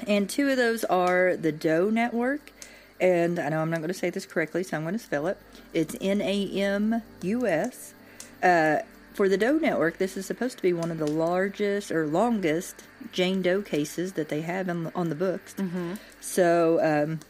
And 0.07 0.29
two 0.29 0.49
of 0.49 0.57
those 0.57 0.85
are 0.85 1.37
the 1.37 1.53
Doe 1.53 1.91
Network. 1.91 2.53
And 3.01 3.39
I 3.39 3.49
know 3.49 3.61
I'm 3.61 3.71
not 3.71 3.79
going 3.79 3.89
to 3.89 3.95
say 3.95 4.11
this 4.11 4.27
correctly, 4.27 4.63
so 4.63 4.77
I'm 4.77 4.83
going 4.83 4.95
to 4.95 4.99
spell 4.99 5.27
it. 5.27 5.39
It's 5.73 5.97
N 6.01 6.21
A 6.21 6.51
M 6.61 7.03
U 7.23 7.47
S. 7.47 7.95
Uh, 8.43 8.79
for 9.13 9.29
the 9.29 9.37
Doe 9.37 9.59
Network, 9.59 9.99
this 9.99 10.17
is 10.17 10.27
supposed 10.27 10.57
to 10.57 10.63
be 10.63 10.73
one 10.73 10.91
of 10.91 10.99
the 10.99 11.07
largest 11.07 11.91
or 11.91 12.07
longest 12.07 12.85
Jane 13.13 13.43
Doe 13.43 13.63
cases 13.63 14.15
that 14.15 14.29
they 14.29 14.43
have 14.43 14.69
on, 14.69 14.93
on 14.95 15.09
the 15.09 15.15
books. 15.15 15.55
Mm-hmm. 15.55 15.95
So 16.21 16.81
um, 16.83 17.21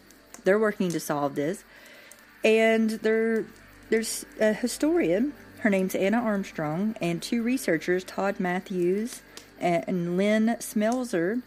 they're 0.45 0.59
working 0.59 0.91
to 0.91 1.01
solve 1.01 1.35
this. 1.35 1.65
And 2.45 2.91
there, 2.91 3.45
there's 3.89 4.25
a 4.39 4.53
historian, 4.53 5.35
her 5.61 5.71
name's 5.71 5.95
Anna 5.95 6.19
Armstrong, 6.19 6.97
and 7.01 7.23
two 7.23 7.43
researchers, 7.43 8.05
Todd 8.05 8.41
Matthews 8.41 9.23
and 9.59 10.17
Lynn 10.17 10.57
Smelser. 10.59 11.43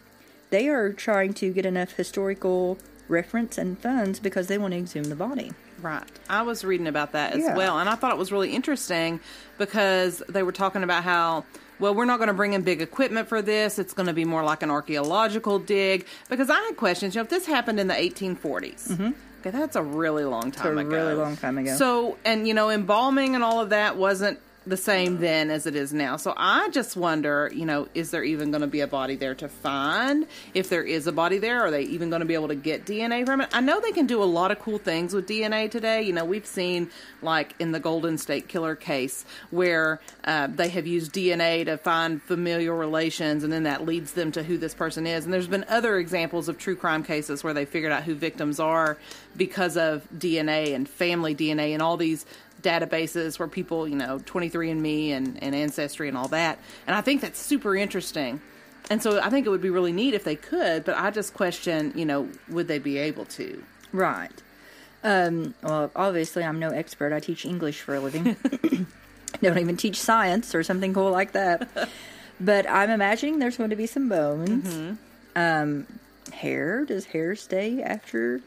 They 0.50 0.68
are 0.68 0.92
trying 0.92 1.34
to 1.34 1.52
get 1.52 1.66
enough 1.66 1.92
historical 1.92 2.78
reference 3.08 3.58
and 3.58 3.78
funds 3.78 4.20
because 4.20 4.46
they 4.46 4.56
want 4.56 4.72
to 4.72 4.78
exhume 4.78 5.04
the 5.04 5.16
body. 5.16 5.52
Right. 5.80 6.02
I 6.28 6.42
was 6.42 6.64
reading 6.64 6.86
about 6.86 7.12
that 7.12 7.32
as 7.34 7.42
Yeah. 7.42 7.56
well, 7.56 7.78
and 7.78 7.88
I 7.88 7.94
thought 7.94 8.12
it 8.12 8.18
was 8.18 8.32
really 8.32 8.52
interesting 8.52 9.20
because 9.58 10.22
they 10.28 10.42
were 10.42 10.52
talking 10.52 10.82
about 10.82 11.04
how. 11.04 11.44
Well, 11.80 11.92
we're 11.92 12.04
not 12.04 12.18
going 12.18 12.28
to 12.28 12.34
bring 12.34 12.52
in 12.52 12.62
big 12.62 12.80
equipment 12.80 13.26
for 13.28 13.42
this. 13.42 13.80
It's 13.80 13.92
going 13.92 14.06
to 14.06 14.12
be 14.12 14.24
more 14.24 14.44
like 14.44 14.62
an 14.62 14.70
archaeological 14.70 15.58
dig. 15.58 16.06
Because 16.30 16.48
I 16.48 16.60
had 16.60 16.76
questions. 16.76 17.16
You 17.16 17.18
know, 17.18 17.24
if 17.24 17.30
this 17.30 17.46
happened 17.46 17.80
in 17.80 17.88
the 17.88 17.94
1840s, 17.94 18.88
mm-hmm. 18.92 19.10
okay, 19.40 19.50
that's 19.50 19.74
a 19.74 19.82
really 19.82 20.24
long 20.24 20.52
time 20.52 20.78
a 20.78 20.82
ago. 20.82 20.90
really 20.90 21.14
long 21.14 21.36
time 21.36 21.58
ago. 21.58 21.74
So, 21.76 22.16
and 22.24 22.46
you 22.46 22.54
know, 22.54 22.70
embalming 22.70 23.34
and 23.34 23.42
all 23.42 23.60
of 23.60 23.70
that 23.70 23.96
wasn't 23.96 24.38
the 24.66 24.76
same 24.76 25.18
then 25.18 25.50
as 25.50 25.66
it 25.66 25.76
is 25.76 25.92
now. 25.92 26.16
So 26.16 26.32
I 26.36 26.70
just 26.70 26.96
wonder, 26.96 27.50
you 27.54 27.66
know, 27.66 27.88
is 27.94 28.10
there 28.10 28.24
even 28.24 28.50
going 28.50 28.62
to 28.62 28.66
be 28.66 28.80
a 28.80 28.86
body 28.86 29.16
there 29.16 29.34
to 29.36 29.48
find? 29.48 30.26
If 30.54 30.70
there 30.70 30.82
is 30.82 31.06
a 31.06 31.12
body 31.12 31.38
there, 31.38 31.62
are 31.62 31.70
they 31.70 31.82
even 31.82 32.08
going 32.08 32.20
to 32.20 32.26
be 32.26 32.34
able 32.34 32.48
to 32.48 32.54
get 32.54 32.86
DNA 32.86 33.26
from 33.26 33.42
it? 33.42 33.50
I 33.52 33.60
know 33.60 33.80
they 33.80 33.92
can 33.92 34.06
do 34.06 34.22
a 34.22 34.24
lot 34.24 34.50
of 34.50 34.58
cool 34.60 34.78
things 34.78 35.12
with 35.12 35.28
DNA 35.28 35.70
today. 35.70 36.02
You 36.02 36.12
know, 36.12 36.24
we've 36.24 36.46
seen 36.46 36.90
like 37.20 37.54
in 37.58 37.72
the 37.72 37.80
Golden 37.80 38.16
State 38.16 38.48
Killer 38.48 38.74
case 38.74 39.24
where 39.50 40.00
uh, 40.24 40.46
they 40.46 40.68
have 40.68 40.86
used 40.86 41.12
DNA 41.12 41.64
to 41.66 41.76
find 41.76 42.22
familial 42.22 42.76
relations, 42.76 43.44
and 43.44 43.52
then 43.52 43.64
that 43.64 43.84
leads 43.84 44.12
them 44.12 44.32
to 44.32 44.42
who 44.42 44.56
this 44.56 44.74
person 44.74 45.06
is. 45.06 45.24
And 45.24 45.32
there's 45.32 45.48
been 45.48 45.64
other 45.68 45.98
examples 45.98 46.48
of 46.48 46.58
true 46.58 46.76
crime 46.76 47.02
cases 47.02 47.44
where 47.44 47.54
they 47.54 47.66
figured 47.66 47.92
out 47.92 48.04
who 48.04 48.14
victims 48.14 48.58
are 48.58 48.96
because 49.36 49.76
of 49.76 50.06
DNA 50.16 50.74
and 50.74 50.88
family 50.88 51.34
DNA 51.34 51.72
and 51.72 51.82
all 51.82 51.96
these 51.96 52.24
databases 52.64 53.38
where 53.38 53.46
people, 53.46 53.86
you 53.86 53.94
know, 53.94 54.18
23andMe 54.18 55.10
and, 55.10 55.40
and 55.42 55.54
Ancestry 55.54 56.08
and 56.08 56.16
all 56.16 56.28
that. 56.28 56.58
And 56.86 56.96
I 56.96 57.00
think 57.00 57.20
that's 57.20 57.38
super 57.38 57.76
interesting. 57.76 58.40
And 58.90 59.02
so 59.02 59.20
I 59.20 59.30
think 59.30 59.46
it 59.46 59.50
would 59.50 59.62
be 59.62 59.70
really 59.70 59.92
neat 59.92 60.14
if 60.14 60.24
they 60.24 60.36
could, 60.36 60.84
but 60.84 60.96
I 60.96 61.10
just 61.10 61.34
question, 61.34 61.92
you 61.94 62.04
know, 62.04 62.28
would 62.48 62.68
they 62.68 62.78
be 62.78 62.98
able 62.98 63.24
to? 63.26 63.62
Right. 63.92 64.42
Um, 65.02 65.54
well, 65.62 65.90
obviously, 65.94 66.42
I'm 66.44 66.58
no 66.58 66.70
expert. 66.70 67.12
I 67.12 67.20
teach 67.20 67.44
English 67.44 67.80
for 67.80 67.94
a 67.94 68.00
living. 68.00 68.36
Don't 69.42 69.58
even 69.58 69.76
teach 69.76 70.00
science 70.00 70.54
or 70.54 70.62
something 70.62 70.94
cool 70.94 71.10
like 71.10 71.32
that. 71.32 71.68
But 72.40 72.68
I'm 72.68 72.90
imagining 72.90 73.38
there's 73.38 73.56
going 73.56 73.70
to 73.70 73.76
be 73.76 73.86
some 73.86 74.08
bones. 74.08 74.98
Um, 75.36 75.86
hair. 76.32 76.84
Does 76.84 77.06
hair 77.06 77.36
stay 77.36 77.82
after? 77.82 78.40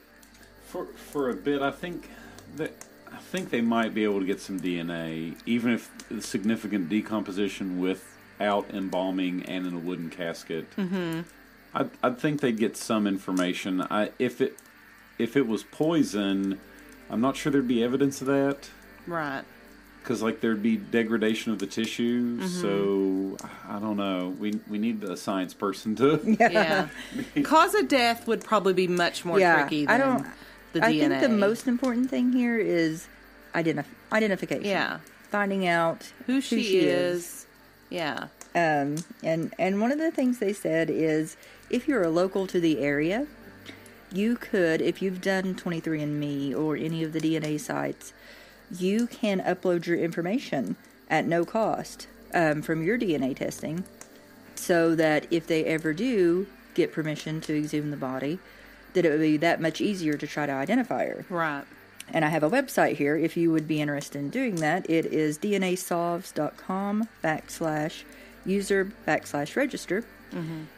For 0.68 0.86
for 0.86 1.30
a 1.30 1.34
bit, 1.34 1.62
I 1.62 1.72
think 1.72 2.10
that 2.56 2.72
I 2.72 2.87
think 3.32 3.50
they 3.50 3.62
might 3.62 3.94
be 3.94 4.04
able 4.04 4.20
to 4.20 4.26
get 4.26 4.40
some 4.42 4.60
DNA, 4.60 5.36
even 5.46 5.74
if 5.74 5.90
significant 6.20 6.90
decomposition 6.90 7.80
without 7.80 8.70
embalming 8.74 9.44
and 9.46 9.66
in 9.68 9.74
a 9.74 9.80
wooden 9.80 10.10
casket. 10.10 10.66
Mm-hmm. 10.76 11.22
I 11.74 11.86
I 12.04 12.10
think 12.12 12.42
they'd 12.42 12.58
get 12.58 12.78
some 12.78 13.06
information. 13.08 13.82
I 13.82 14.12
if 14.20 14.42
it 14.42 14.58
if 15.20 15.36
it 15.36 15.48
was 15.48 15.64
poison, 15.64 16.60
I'm 17.10 17.22
not 17.22 17.36
sure 17.38 17.52
there'd 17.52 17.68
be 17.68 17.84
evidence 17.84 18.22
of 18.22 18.28
that 18.28 18.70
Right. 19.06 19.44
because 20.02 20.22
like 20.22 20.42
there'd 20.42 20.64
be 20.64 20.78
degradation 20.78 21.52
of 21.52 21.60
the 21.60 21.68
tissue. 21.68 22.42
So 22.48 23.38
I 23.68 23.80
don't 23.80 23.98
know. 23.98 24.34
We 24.40 24.60
we 24.70 24.78
need 24.78 25.04
a 25.04 25.18
science 25.18 25.54
person 25.54 25.96
to. 25.98 26.20
Yeah. 26.40 26.88
Cause 27.44 27.74
of 27.76 27.88
death 27.88 28.28
would 28.28 28.44
probably 28.44 28.74
be 28.74 28.88
much 28.88 29.26
more 29.26 29.40
Yeah, 29.40 29.56
tricky 29.62 29.88
I 29.88 29.98
than 29.98 30.08
don't- 30.24 30.28
the 30.74 30.84
I 30.86 30.94
DNA. 30.94 31.00
think 31.10 31.22
the 31.22 31.30
most 31.30 31.68
important 31.68 32.10
thing 32.10 32.34
here 32.34 32.58
is 32.58 33.08
identif- 33.58 33.86
identification. 34.12 34.66
Yeah. 34.66 35.00
Finding 35.30 35.68
out 35.68 36.12
who 36.26 36.40
she, 36.40 36.80
is. 36.80 37.48
Yeah. 37.90 38.28
Um, 38.56 38.96
and 39.24 39.54
and 39.60 39.82
one 39.82 39.92
of 39.92 40.00
the 40.00 40.12
things 40.12 40.40
they 40.40 40.54
said 40.54 40.90
is 40.90 41.36
if 41.70 41.88
you're 41.88 42.04
a 42.04 42.10
local 42.10 42.48
to 42.48 42.60
the 42.60 42.80
area, 42.80 43.28
you 44.12 44.38
could, 44.38 44.82
if 44.82 45.02
you've 45.02 45.22
done 45.22 45.54
23andMe 45.56 46.56
or 46.56 46.78
any 46.78 47.04
of 47.04 47.12
the 47.12 47.20
DNA 47.20 47.60
sites, 47.60 48.14
you 48.72 49.08
can 49.08 49.42
upload 49.42 49.86
your 49.86 49.98
information 49.98 50.78
at 51.10 51.26
no 51.26 51.44
cost 51.46 52.08
um, 52.34 52.62
from 52.62 52.84
your 52.84 52.98
DNA 52.98 53.36
testing, 53.36 53.84
so 54.56 54.96
that 54.96 55.28
if 55.30 55.46
they 55.48 55.66
ever 55.66 55.94
do 55.94 56.48
get 56.74 56.94
permission 56.94 57.42
to 57.42 57.58
exhume 57.58 57.92
the 57.92 57.98
body, 57.98 58.40
that 58.94 59.06
it 59.06 59.10
would 59.10 59.20
be 59.20 59.38
that 59.38 59.62
much 59.62 59.82
easier 59.82 60.16
to 60.16 60.28
try 60.28 60.46
to 60.46 60.52
identify 60.52 61.06
her. 61.06 61.26
Right. 61.30 61.64
And 62.14 62.24
I 62.24 62.30
have 62.30 62.44
a 62.44 62.50
website 62.50 62.96
here 62.96 63.16
if 63.16 63.36
you 63.36 63.52
would 63.52 63.68
be 63.68 63.82
interested 63.82 64.20
in 64.20 64.30
doing 64.30 64.56
that. 64.56 64.90
It 64.90 65.06
is 65.08 65.38
dnasolves.com 65.38 67.10
backslash 67.24 68.04
user 68.46 68.92
backslash 69.06 69.56
register. 69.56 70.06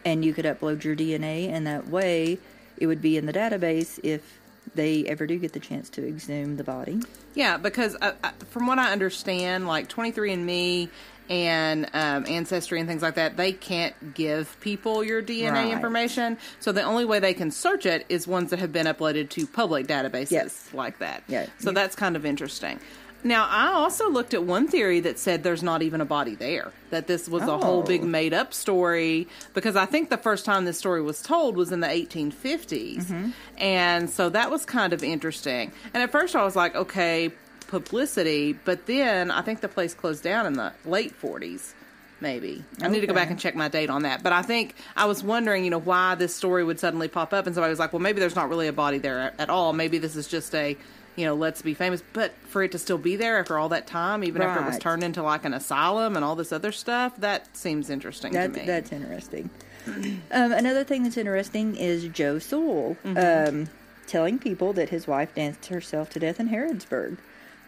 And 0.05 0.23
you 0.23 0.33
could 0.33 0.45
upload 0.45 0.83
your 0.83 0.95
DNA, 0.95 1.49
and 1.49 1.65
that 1.65 1.87
way 1.87 2.37
it 2.77 2.87
would 2.87 3.01
be 3.01 3.17
in 3.17 3.25
the 3.25 3.33
database 3.33 3.99
if 4.03 4.39
they 4.75 5.05
ever 5.05 5.25
do 5.25 5.37
get 5.37 5.53
the 5.53 5.59
chance 5.59 5.89
to 5.91 6.07
exhume 6.07 6.57
the 6.57 6.63
body. 6.63 7.01
Yeah, 7.33 7.57
because 7.57 7.95
uh, 8.01 8.13
uh, 8.23 8.31
from 8.49 8.67
what 8.67 8.79
I 8.79 8.91
understand, 8.91 9.67
like 9.67 9.89
23andMe 9.89 10.89
and 11.29 11.85
um, 11.93 12.25
Ancestry 12.27 12.79
and 12.79 12.89
things 12.89 13.01
like 13.01 13.15
that, 13.15 13.37
they 13.37 13.51
can't 13.51 14.13
give 14.15 14.59
people 14.61 15.03
your 15.03 15.21
DNA 15.21 15.51
Right. 15.51 15.71
information. 15.71 16.37
So 16.59 16.71
the 16.71 16.81
only 16.83 17.05
way 17.05 17.19
they 17.19 17.33
can 17.33 17.51
search 17.51 17.85
it 17.85 18.05
is 18.09 18.27
ones 18.27 18.49
that 18.49 18.59
have 18.59 18.71
been 18.73 18.87
uploaded 18.87 19.29
to 19.29 19.45
public 19.45 19.87
databases 19.87 20.31
Yes. 20.31 20.69
like 20.73 20.97
that. 20.99 21.23
Yeah. 21.27 21.45
So 21.59 21.71
that's 21.71 21.95
kind 21.95 22.15
of 22.15 22.25
interesting. 22.25 22.79
Now, 23.21 23.47
I 23.49 23.73
also 23.73 24.09
looked 24.09 24.33
at 24.33 24.43
one 24.43 24.69
theory 24.69 25.01
that 25.01 25.19
said 25.19 25.43
there's 25.43 25.61
not 25.61 25.81
even 25.81 25.99
a 25.99 26.05
body 26.05 26.35
there, 26.35 26.71
that 26.89 27.07
this 27.07 27.27
was 27.27 27.43
a 27.43 27.57
whole 27.57 27.79
Oh. 27.79 27.83
big 27.83 28.01
made 28.01 28.33
up 28.33 28.53
story, 28.53 29.27
because 29.53 29.75
I 29.75 29.85
think 29.85 30.09
the 30.09 30.15
first 30.17 30.45
time 30.45 30.63
this 30.63 30.77
story 30.77 31.01
was 31.01 31.21
told 31.21 31.57
was 31.57 31.73
in 31.73 31.81
the 31.81 31.87
1850s. 31.89 33.03
Mm-hmm. 33.07 33.29
And 33.57 34.09
so 34.09 34.29
that 34.29 34.49
was 34.49 34.63
kind 34.65 34.93
of 34.93 35.03
interesting. 35.03 35.73
And 35.93 36.01
at 36.01 36.11
first 36.13 36.33
I 36.33 36.43
was 36.45 36.55
like, 36.55 36.75
okay, 36.77 37.33
publicity, 37.69 38.53
but 38.53 38.87
then 38.87 39.31
I 39.31 39.41
think 39.41 39.61
the 39.61 39.67
place 39.67 39.93
closed 39.93 40.23
down 40.23 40.45
in 40.45 40.53
the 40.53 40.73
late 40.85 41.19
40s. 41.21 41.73
Maybe 42.21 42.65
I 42.81 42.89
need 42.89 42.99
to 42.99 43.07
go 43.07 43.13
back 43.13 43.29
and 43.29 43.39
check 43.39 43.55
my 43.55 43.69
date 43.69 43.89
on 43.89 44.01
that, 44.01 44.23
but 44.23 44.33
I 44.33 44.41
think 44.41 44.75
I 44.93 45.05
was 45.05 45.23
wondering, 45.23 45.63
you 45.63 45.69
know, 45.69 45.79
why 45.79 46.15
this 46.15 46.35
story 46.35 46.65
would 46.65 46.77
suddenly 46.77 47.07
pop 47.07 47.31
up, 47.31 47.45
and 47.45 47.55
somebody 47.55 47.69
was 47.69 47.79
like, 47.79 47.93
"Well, 47.93 48.01
maybe 48.01 48.19
there's 48.19 48.35
not 48.35 48.49
really 48.49 48.67
a 48.67 48.73
body 48.73 48.97
there 48.97 49.19
at, 49.19 49.39
at 49.39 49.49
all. 49.49 49.71
Maybe 49.71 49.99
this 49.99 50.17
is 50.17 50.27
just 50.27 50.53
a, 50.53 50.75
you 51.15 51.25
know, 51.25 51.33
let's 51.33 51.61
be 51.61 51.73
famous." 51.73 52.03
But 52.11 52.33
for 52.49 52.61
it 52.61 52.73
to 52.73 52.77
still 52.77 52.97
be 52.97 53.15
there 53.15 53.39
after 53.39 53.57
all 53.57 53.69
that 53.69 53.87
time, 53.87 54.25
even 54.25 54.41
after 54.41 54.61
it 54.61 54.67
was 54.67 54.77
turned 54.79 55.01
into 55.01 55.23
like 55.23 55.45
an 55.45 55.53
asylum 55.53 56.17
and 56.17 56.25
all 56.25 56.35
this 56.35 56.51
other 56.51 56.73
stuff, 56.73 57.15
that 57.19 57.55
seems 57.55 57.89
interesting 57.89 58.33
That, 58.33 58.53
to 58.53 58.59
me. 58.59 58.65
That's 58.65 58.91
interesting. 58.91 59.49
um, 59.87 60.21
another 60.31 60.83
thing 60.83 61.03
that's 61.03 61.15
interesting 61.15 61.77
is 61.77 62.05
Joe 62.09 62.37
Sewell 62.39 62.97
um, 63.05 63.69
telling 64.07 64.39
people 64.39 64.73
that 64.73 64.89
his 64.89 65.07
wife 65.07 65.33
danced 65.35 65.67
herself 65.67 66.09
to 66.09 66.19
death 66.19 66.41
in 66.41 66.49
Harrodsburg. 66.49 67.17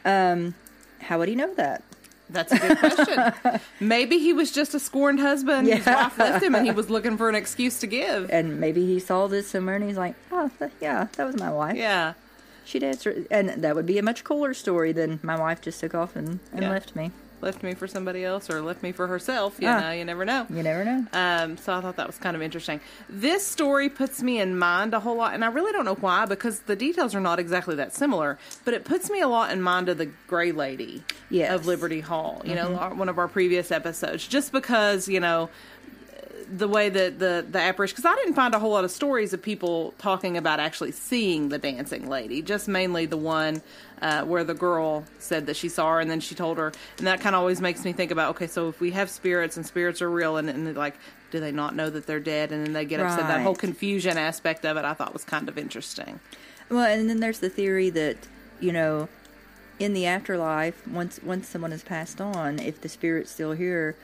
Um, 0.05 0.55
how 0.99 1.17
would 1.19 1.27
he 1.29 1.35
know 1.35 1.53
that? 1.55 1.83
That's 2.29 2.53
a 2.53 2.59
good 2.59 2.77
question. 2.77 3.59
Maybe 3.81 4.17
he 4.17 4.31
was 4.31 4.51
just 4.51 4.73
a 4.73 4.79
scorned 4.79 5.19
husband. 5.19 5.67
His 5.67 5.85
wife 5.85 6.17
left 6.17 6.41
him, 6.43 6.55
and 6.55 6.65
he 6.65 6.71
was 6.71 6.89
looking 6.89 7.17
for 7.17 7.27
an 7.27 7.35
excuse 7.35 7.79
to 7.79 7.87
give. 7.87 8.29
And 8.31 8.59
maybe 8.59 8.85
he 8.85 8.99
saw 8.99 9.27
this 9.27 9.49
somewhere 9.49 9.75
and 9.75 9.83
he's 9.83 9.97
like, 9.97 10.15
oh, 10.31 10.49
th- 10.57 10.71
yeah, 10.79 11.07
that 11.17 11.25
was 11.25 11.35
my 11.37 11.51
wife. 11.51 11.75
Yeah. 11.75 12.13
She 12.63 12.79
her- 13.03 13.25
And 13.29 13.49
that 13.63 13.75
would 13.75 13.85
be 13.85 13.97
a 13.97 14.03
much 14.03 14.23
cooler 14.23 14.53
story 14.53 14.93
than 14.93 15.19
my 15.23 15.37
wife 15.37 15.59
just 15.59 15.81
took 15.81 15.93
off 15.93 16.15
and, 16.15 16.39
and 16.53 16.61
Yeah. 16.61 16.69
left 16.69 16.95
me. 16.95 17.11
Left 17.41 17.63
me 17.63 17.73
for 17.73 17.87
somebody 17.87 18.23
else 18.23 18.49
or 18.49 18.61
left 18.61 18.83
me 18.83 18.91
for 18.91 19.07
herself. 19.07 19.55
You 19.59 19.67
Ah. 19.67 19.79
know, 19.79 19.91
you 19.91 20.05
never 20.05 20.25
know. 20.25 20.45
You 20.49 20.63
never 20.63 20.83
know. 20.85 21.05
Um, 21.13 21.57
so 21.57 21.73
I 21.73 21.81
thought 21.81 21.95
that 21.97 22.07
was 22.07 22.17
kind 22.17 22.35
of 22.35 22.41
interesting. 22.41 22.79
This 23.09 23.45
story 23.45 23.89
puts 23.89 24.21
me 24.21 24.39
in 24.39 24.57
mind 24.57 24.93
a 24.93 24.99
whole 24.99 25.15
lot, 25.15 25.33
and 25.33 25.43
I 25.43 25.47
really 25.47 25.71
don't 25.71 25.85
know 25.85 25.95
why 25.95 26.25
because 26.25 26.59
the 26.61 26.75
details 26.75 27.15
are 27.15 27.19
not 27.21 27.39
exactly 27.39 27.75
that 27.75 27.93
similar. 27.93 28.37
But 28.65 28.73
it 28.73 28.83
puts 28.85 29.09
me 29.09 29.21
a 29.21 29.27
lot 29.27 29.51
in 29.51 29.61
mind 29.61 29.89
of 29.89 29.97
the 29.97 30.09
Gray 30.27 30.51
Lady 30.51 31.03
Yes. 31.29 31.47
Mm-hmm. 31.47 31.55
of 31.55 31.65
Liberty 31.67 32.01
Hall. 32.01 32.41
You 32.45 32.55
know, 32.55 32.69
one 32.95 33.09
of 33.09 33.17
our 33.17 33.27
previous 33.27 33.71
episodes, 33.71 34.27
just 34.27 34.51
because 34.51 35.07
you 35.07 35.19
know 35.19 35.49
the 36.51 36.67
way 36.67 36.89
that 36.89 37.19
the 37.19 37.45
the 37.49 37.59
apparition 37.59 37.95
because 37.95 38.11
I 38.11 38.15
didn't 38.15 38.33
find 38.33 38.53
a 38.53 38.59
whole 38.59 38.71
lot 38.71 38.83
of 38.83 38.91
stories 38.91 39.33
of 39.33 39.41
people 39.41 39.93
talking 39.97 40.37
about 40.37 40.59
actually 40.59 40.91
seeing 40.91 41.49
the 41.49 41.57
dancing 41.57 42.07
lady. 42.09 42.41
Just 42.41 42.67
mainly 42.67 43.05
the 43.05 43.17
one 43.17 43.61
uh, 44.01 44.23
where 44.23 44.43
the 44.43 44.53
girl 44.53 45.05
said 45.19 45.45
that 45.47 45.55
she 45.55 45.69
saw 45.69 45.93
her 45.93 45.99
and 45.99 46.11
then 46.11 46.19
she 46.19 46.35
told 46.35 46.57
her, 46.57 46.71
and 46.97 47.07
that 47.07 47.21
kind 47.21 47.35
of 47.35 47.39
always 47.39 47.61
makes 47.61 47.85
me 47.85 47.93
think 47.93 48.11
about 48.11 48.31
okay, 48.31 48.47
so 48.47 48.69
if 48.69 48.79
we 48.79 48.91
have 48.91 49.09
spirits 49.09 49.57
and 49.57 49.65
spirits 49.65 50.01
are 50.01 50.09
real 50.09 50.37
and, 50.37 50.49
and 50.49 50.75
like. 50.75 50.95
Do 51.31 51.39
they 51.39 51.53
not 51.53 51.73
know 51.77 51.89
that 51.89 52.07
they're 52.07 52.19
dead, 52.19 52.51
and 52.51 52.65
then 52.65 52.73
they 52.73 52.83
get 52.83 52.99
upset? 52.99 53.25
That 53.29 53.39
whole 53.39 53.55
confusion 53.55 54.17
aspect 54.17 54.65
of 54.65 54.75
it, 54.75 54.83
I 54.83 54.93
thought 54.93 55.13
was 55.13 55.23
kind 55.23 55.47
of 55.47 55.57
interesting. 55.57 56.19
Well, 56.69 56.83
and 56.83 57.09
then 57.09 57.21
there's 57.21 57.39
the 57.39 57.49
theory 57.49 57.89
that 57.91 58.17
you 58.59 58.71
know, 58.71 59.09
in 59.79 59.93
the 59.93 60.05
afterlife, 60.05 60.87
once 60.87 61.21
once 61.23 61.47
someone 61.47 61.71
has 61.71 61.83
passed 61.83 62.21
on, 62.21 62.59
if 62.59 62.81
the 62.81 62.89
spirit's 62.89 63.31
still 63.31 63.53
here, 63.53 63.95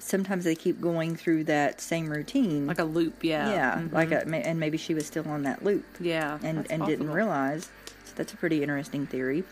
sometimes 0.00 0.44
they 0.44 0.54
keep 0.54 0.80
going 0.80 1.14
through 1.16 1.44
that 1.44 1.80
same 1.80 2.08
routine. 2.10 2.66
Like 2.66 2.78
a 2.78 2.84
loop, 2.84 3.22
yeah, 3.22 3.48
yeah, 3.48 3.74
Mhm. 3.82 3.92
like 3.92 4.10
a, 4.12 4.26
and 4.26 4.58
maybe 4.58 4.76
she 4.78 4.94
was 4.94 5.06
still 5.06 5.28
on 5.28 5.42
that 5.44 5.64
loop 5.64 5.84
yeah, 6.00 6.38
and 6.42 6.66
and 6.70 6.84
didn't 6.86 7.10
realize. 7.10 7.70
So 8.04 8.12
that's 8.16 8.32
a 8.32 8.36
pretty 8.36 8.62
interesting 8.62 9.06
theory. 9.06 9.44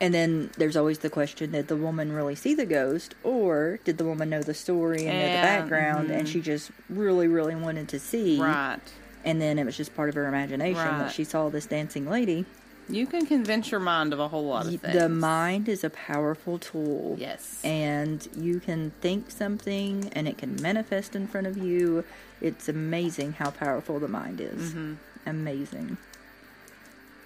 And 0.00 0.14
then 0.14 0.50
there's 0.56 0.76
always 0.76 1.00
the 1.00 1.10
question: 1.10 1.50
Did 1.52 1.68
the 1.68 1.76
woman 1.76 2.12
really 2.12 2.36
see 2.36 2.54
the 2.54 2.66
ghost, 2.66 3.14
or 3.24 3.80
did 3.84 3.98
the 3.98 4.04
woman 4.04 4.30
know 4.30 4.42
the 4.42 4.54
story 4.54 5.06
and 5.06 5.18
know 5.18 5.24
the 5.26 5.30
Yeah, 5.34 5.40
background, 5.60 6.10
and 6.10 6.28
she 6.28 6.40
just 6.40 6.70
really, 6.88 7.26
really 7.28 7.56
wanted 7.56 7.88
to 7.88 7.98
see? 7.98 8.38
right. 8.40 8.78
And 9.24 9.40
then 9.42 9.58
it 9.58 9.66
was 9.66 9.76
just 9.76 9.94
part 9.96 10.08
of 10.08 10.14
her 10.14 10.26
imagination 10.28 10.76
Right. 10.92 10.98
that 10.98 11.12
she 11.12 11.24
saw 11.24 11.48
this 11.48 11.66
dancing 11.66 12.08
lady. 12.08 12.46
You 12.88 13.06
can 13.06 13.26
convince 13.26 13.70
your 13.70 13.80
mind 13.80 14.12
of 14.12 14.20
a 14.20 14.28
whole 14.28 14.46
lot 14.46 14.66
of 14.66 14.80
things. 14.80 14.94
The 14.94 15.08
mind 15.08 15.68
is 15.68 15.84
a 15.84 15.90
powerful 15.90 16.58
tool. 16.58 17.16
Yes. 17.18 17.60
And 17.62 18.26
you 18.36 18.60
can 18.60 18.92
think 19.00 19.30
something 19.30 20.08
and 20.14 20.26
it 20.26 20.38
can 20.38 20.60
manifest 20.62 21.14
in 21.14 21.26
front 21.26 21.46
of 21.46 21.56
you. 21.58 22.04
It's 22.40 22.68
amazing 22.68 23.32
how 23.34 23.50
powerful 23.50 23.98
the 24.00 24.08
mind 24.08 24.40
is. 24.40 24.70
Mm-hmm. 24.70 24.94
Amazing. 25.26 25.98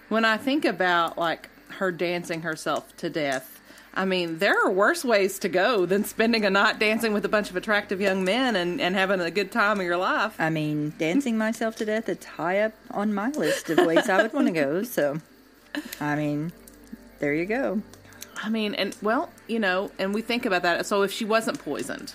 when 0.09 0.25
I 0.25 0.37
think 0.37 0.65
about 0.65 1.17
like 1.17 1.49
her 1.79 1.93
dancing 1.93 2.43
herself 2.43 2.95
to 2.99 3.09
death, 3.09 3.61
I 3.95 4.05
mean, 4.05 4.39
there 4.39 4.59
are 4.65 4.71
worse 4.71 5.05
ways 5.05 5.39
to 5.41 5.49
go 5.49 5.85
than 5.87 6.05
spending 6.05 6.45
a 6.47 6.51
night 6.51 6.79
dancing 6.79 7.13
with 7.13 7.25
a 7.25 7.29
bunch 7.29 7.51
of 7.51 7.57
attractive 7.57 8.01
young 8.01 8.25
men 8.25 8.57
and, 8.57 8.81
and 8.81 8.95
having 8.95 9.21
a 9.21 9.31
good 9.31 9.53
time 9.53 9.81
of 9.81 9.87
your 9.87 9.99
life. 9.99 10.35
I 10.39 10.49
mean, 10.51 10.95
dancing 10.99 11.37
myself 11.37 11.77
to 11.77 11.85
death, 11.85 12.09
it's 12.09 12.25
high 12.25 12.61
up 12.61 12.73
on 12.91 13.13
my 13.13 13.29
list 13.29 13.69
of 13.71 13.87
ways 13.87 14.09
I 14.09 14.23
would 14.23 14.33
want 14.33 14.47
to 14.47 14.53
go. 14.53 14.83
So, 14.83 15.19
I 16.01 16.17
mean, 16.17 16.53
there 17.19 17.35
you 17.35 17.47
go. 17.47 17.83
I 18.43 18.49
mean, 18.49 18.75
and 18.75 18.97
well, 19.03 19.31
you 19.47 19.59
know, 19.61 19.91
and 19.99 20.13
we 20.15 20.23
think 20.23 20.47
about 20.47 20.63
that. 20.63 20.87
So 20.87 21.03
if 21.03 21.13
she 21.13 21.25
wasn't 21.25 21.59
poisoned, 21.61 22.13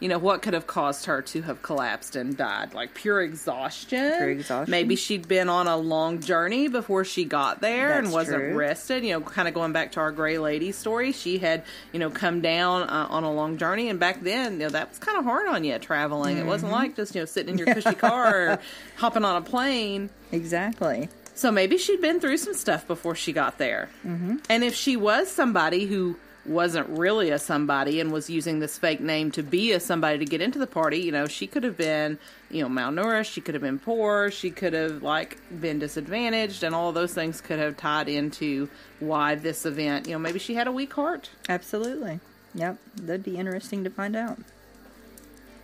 you 0.00 0.08
know, 0.08 0.18
what 0.18 0.42
could 0.42 0.52
have 0.54 0.66
caused 0.66 1.04
her 1.06 1.22
to 1.22 1.42
have 1.42 1.62
collapsed 1.62 2.16
and 2.16 2.36
died? 2.36 2.74
Like 2.74 2.92
pure 2.92 3.22
exhaustion. 3.22 4.12
Pure 4.18 4.30
exhaustion. 4.30 4.70
Maybe 4.70 4.96
she'd 4.96 5.28
been 5.28 5.48
on 5.48 5.68
a 5.68 5.76
long 5.76 6.20
journey 6.20 6.66
before 6.66 7.04
she 7.04 7.24
got 7.24 7.60
there 7.60 7.96
and 7.98 8.12
wasn't 8.12 8.38
true. 8.38 8.54
rested. 8.56 9.04
You 9.04 9.12
know, 9.12 9.20
kind 9.20 9.46
of 9.46 9.54
going 9.54 9.72
back 9.72 9.92
to 9.92 10.00
our 10.00 10.10
gray 10.10 10.38
lady 10.38 10.72
story, 10.72 11.12
she 11.12 11.38
had, 11.38 11.62
you 11.92 12.00
know, 12.00 12.10
come 12.10 12.40
down 12.40 12.82
uh, 12.82 13.06
on 13.08 13.22
a 13.22 13.32
long 13.32 13.56
journey, 13.58 13.88
and 13.88 14.00
back 14.00 14.22
then, 14.22 14.54
you 14.54 14.58
know, 14.60 14.68
that 14.70 14.88
was 14.88 14.98
kind 14.98 15.16
of 15.18 15.24
hard 15.24 15.46
on 15.46 15.62
you 15.62 15.78
traveling. 15.78 16.36
It 16.36 16.46
wasn't 16.46 16.72
Mm-hmm. 16.72 16.82
like 16.82 16.96
just 16.96 17.14
you 17.14 17.20
know 17.20 17.26
sitting 17.26 17.52
in 17.58 17.64
your 17.64 17.72
cushy 17.74 17.94
car 17.94 18.48
or 18.54 18.58
hopping 18.96 19.24
on 19.24 19.36
a 19.36 19.42
plane. 19.44 20.10
Exactly. 20.32 21.08
So 21.34 21.50
maybe 21.50 21.78
she'd 21.78 22.00
been 22.00 22.20
through 22.20 22.36
some 22.36 22.54
stuff 22.54 22.86
before 22.86 23.14
she 23.14 23.32
got 23.32 23.58
there. 23.58 23.88
Mm-hmm. 24.06 24.36
And 24.48 24.64
if 24.64 24.74
she 24.74 24.96
was 24.96 25.30
somebody 25.30 25.86
who 25.86 26.16
wasn't 26.44 26.88
really 26.88 27.30
a 27.30 27.38
somebody 27.38 28.00
and 28.00 28.10
was 28.10 28.28
using 28.28 28.58
this 28.58 28.76
fake 28.76 29.00
name 29.00 29.30
to 29.30 29.42
be 29.42 29.72
a 29.72 29.80
somebody 29.80 30.18
to 30.18 30.24
get 30.24 30.40
into 30.40 30.58
the 30.58 30.66
party, 30.66 30.98
you 30.98 31.12
know, 31.12 31.26
she 31.26 31.46
could 31.46 31.62
have 31.62 31.76
been, 31.76 32.18
you 32.50 32.62
know, 32.62 32.68
malnourished, 32.68 33.32
she 33.32 33.40
could 33.40 33.54
have 33.54 33.62
been 33.62 33.78
poor, 33.78 34.30
she 34.30 34.50
could 34.50 34.72
have 34.72 35.02
like 35.02 35.38
been 35.60 35.78
disadvantaged, 35.78 36.64
and 36.64 36.74
all 36.74 36.88
of 36.88 36.94
those 36.94 37.14
things 37.14 37.40
could 37.40 37.58
have 37.58 37.76
tied 37.76 38.08
into 38.08 38.68
why 38.98 39.34
this 39.36 39.64
event, 39.64 40.06
you 40.06 40.12
know, 40.12 40.18
maybe 40.18 40.38
she 40.38 40.54
had 40.54 40.66
a 40.66 40.72
weak 40.72 40.92
heart. 40.92 41.30
Absolutely. 41.48 42.18
Yep. 42.54 42.76
That'd 42.96 43.22
be 43.22 43.36
interesting 43.36 43.84
to 43.84 43.90
find 43.90 44.16
out. 44.16 44.38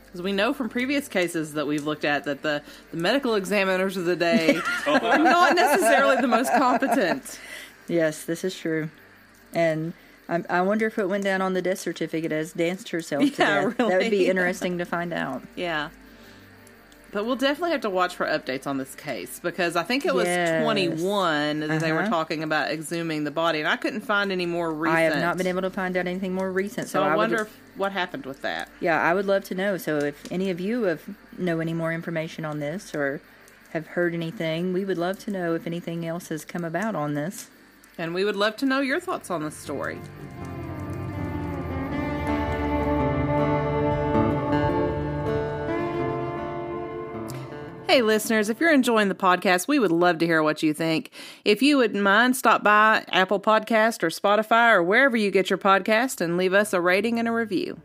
Because 0.08 0.22
we 0.22 0.32
know 0.32 0.54
from 0.54 0.70
previous 0.70 1.06
cases 1.06 1.52
that 1.52 1.66
we've 1.66 1.84
looked 1.84 2.04
at 2.04 2.24
that 2.24 2.42
the, 2.42 2.62
the 2.90 2.96
medical 2.96 3.34
examiners 3.34 3.96
of 3.96 4.06
the 4.06 4.16
day 4.16 4.58
are 4.86 5.18
not 5.18 5.54
necessarily 5.54 6.16
the 6.16 6.26
most 6.26 6.50
competent. 6.54 7.38
Yes, 7.88 8.24
this 8.24 8.42
is 8.42 8.56
true. 8.56 8.88
And 9.52 9.92
I, 10.28 10.42
I 10.48 10.60
wonder 10.62 10.86
if 10.86 10.98
it 10.98 11.08
went 11.08 11.24
down 11.24 11.42
on 11.42 11.52
the 11.52 11.62
death 11.62 11.78
certificate 11.78 12.32
as 12.32 12.52
danced 12.52 12.88
herself 12.90 13.22
to 13.22 13.28
Yeah, 13.30 13.64
death. 13.64 13.76
That 13.76 13.88
would 13.88 14.10
be 14.10 14.28
interesting 14.28 14.78
to 14.78 14.84
find 14.84 15.12
out. 15.12 15.42
Yeah. 15.56 15.90
But 17.10 17.24
we'll 17.24 17.36
definitely 17.36 17.70
have 17.70 17.80
to 17.82 17.90
watch 17.90 18.14
for 18.16 18.26
updates 18.26 18.66
on 18.66 18.76
this 18.76 18.94
case 18.94 19.40
because 19.40 19.76
I 19.76 19.82
think 19.82 20.04
it 20.04 20.14
was 20.14 20.26
Yes. 20.26 20.62
21 20.62 21.60
that 21.60 21.80
they 21.80 21.90
were 21.90 22.00
Uh-huh. 22.00 22.10
talking 22.10 22.42
about 22.42 22.70
exhuming 22.70 23.24
the 23.24 23.30
body, 23.30 23.60
and 23.60 23.68
I 23.68 23.76
couldn't 23.76 24.02
find 24.02 24.30
any 24.30 24.44
more 24.44 24.70
recent. 24.70 24.98
I 24.98 25.00
have 25.02 25.16
not 25.22 25.38
been 25.38 25.46
able 25.46 25.62
to 25.62 25.70
find 25.70 25.96
out 25.96 26.06
anything 26.06 26.34
more 26.34 26.52
recent, 26.52 26.88
so, 26.88 26.98
So 26.98 27.02
I, 27.04 27.08
would 27.10 27.16
wonder 27.16 27.42
if, 27.42 27.56
what 27.76 27.92
happened 27.92 28.26
with 28.26 28.42
that. 28.42 28.68
yeah, 28.80 29.00
I 29.00 29.14
would 29.14 29.24
love 29.24 29.44
to 29.44 29.54
know. 29.54 29.78
So 29.78 29.96
if 29.98 30.30
any 30.30 30.50
of 30.50 30.60
you 30.60 30.82
have 30.82 31.00
know 31.38 31.60
any 31.60 31.72
more 31.72 31.94
information 31.94 32.44
on 32.44 32.58
this 32.60 32.94
or 32.94 33.22
have 33.70 33.86
heard 33.88 34.12
anything, 34.12 34.74
we 34.74 34.84
would 34.84 34.98
love 34.98 35.18
to 35.20 35.30
know 35.30 35.54
if 35.54 35.66
anything 35.66 36.06
else 36.06 36.28
has 36.28 36.44
come 36.44 36.64
about 36.64 36.94
on 36.94 37.14
this. 37.14 37.48
And 37.96 38.12
we 38.14 38.22
would 38.24 38.36
love 38.36 38.56
to 38.58 38.66
know 38.66 38.80
your 38.80 39.00
thoughts 39.00 39.30
on 39.30 39.42
this 39.42 39.56
story. 39.56 39.98
Hey, 47.88 48.02
listeners, 48.02 48.50
if 48.50 48.60
you're 48.60 48.70
enjoying 48.70 49.08
the 49.08 49.14
podcast, 49.14 49.66
we 49.66 49.78
would 49.78 49.90
love 49.90 50.18
to 50.18 50.26
hear 50.26 50.42
what 50.42 50.62
you 50.62 50.74
think. 50.74 51.10
If 51.46 51.62
you 51.62 51.78
wouldn't 51.78 52.02
mind, 52.02 52.36
stop 52.36 52.62
by 52.62 53.06
Apple 53.08 53.40
Podcast 53.40 54.02
or 54.02 54.10
Spotify 54.10 54.74
or 54.74 54.82
wherever 54.82 55.16
you 55.16 55.30
get 55.30 55.48
your 55.48 55.58
podcast 55.58 56.20
and 56.20 56.36
leave 56.36 56.52
us 56.52 56.74
a 56.74 56.82
rating 56.82 57.18
and 57.18 57.26
a 57.26 57.32
review. 57.32 57.80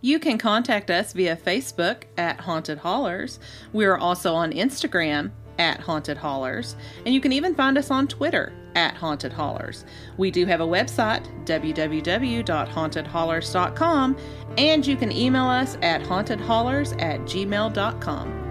You 0.00 0.18
can 0.18 0.38
contact 0.38 0.90
us 0.90 1.12
via 1.12 1.36
Facebook 1.36 2.02
at 2.18 2.40
Haunted 2.40 2.78
Hollers. 2.78 3.38
We 3.72 3.84
are 3.84 3.96
also 3.96 4.34
on 4.34 4.50
Instagram 4.50 5.30
at 5.56 5.78
Haunted 5.78 6.16
Hollers, 6.16 6.74
and 7.06 7.14
you 7.14 7.20
can 7.20 7.30
even 7.30 7.54
find 7.54 7.78
us 7.78 7.92
on 7.92 8.08
Twitter 8.08 8.52
at 8.74 8.96
Haunted 8.96 9.32
Hollers. 9.32 9.84
We 10.16 10.32
do 10.32 10.46
have 10.46 10.60
a 10.60 10.66
website, 10.66 11.24
www.hauntedhollers.com, 11.46 14.16
and 14.58 14.84
you 14.84 14.96
can 14.96 15.12
email 15.12 15.46
us 15.46 15.78
at 15.80 16.02
hauntedhollers 16.02 17.00
at 17.00 17.20
gmail.com. 17.20 18.43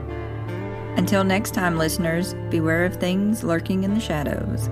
Until 0.95 1.23
next 1.23 1.53
time, 1.53 1.77
listeners, 1.77 2.36
beware 2.49 2.86
of 2.86 2.97
things 2.97 3.43
lurking 3.43 3.84
in 3.84 3.93
the 3.93 3.99
shadows. 3.99 4.69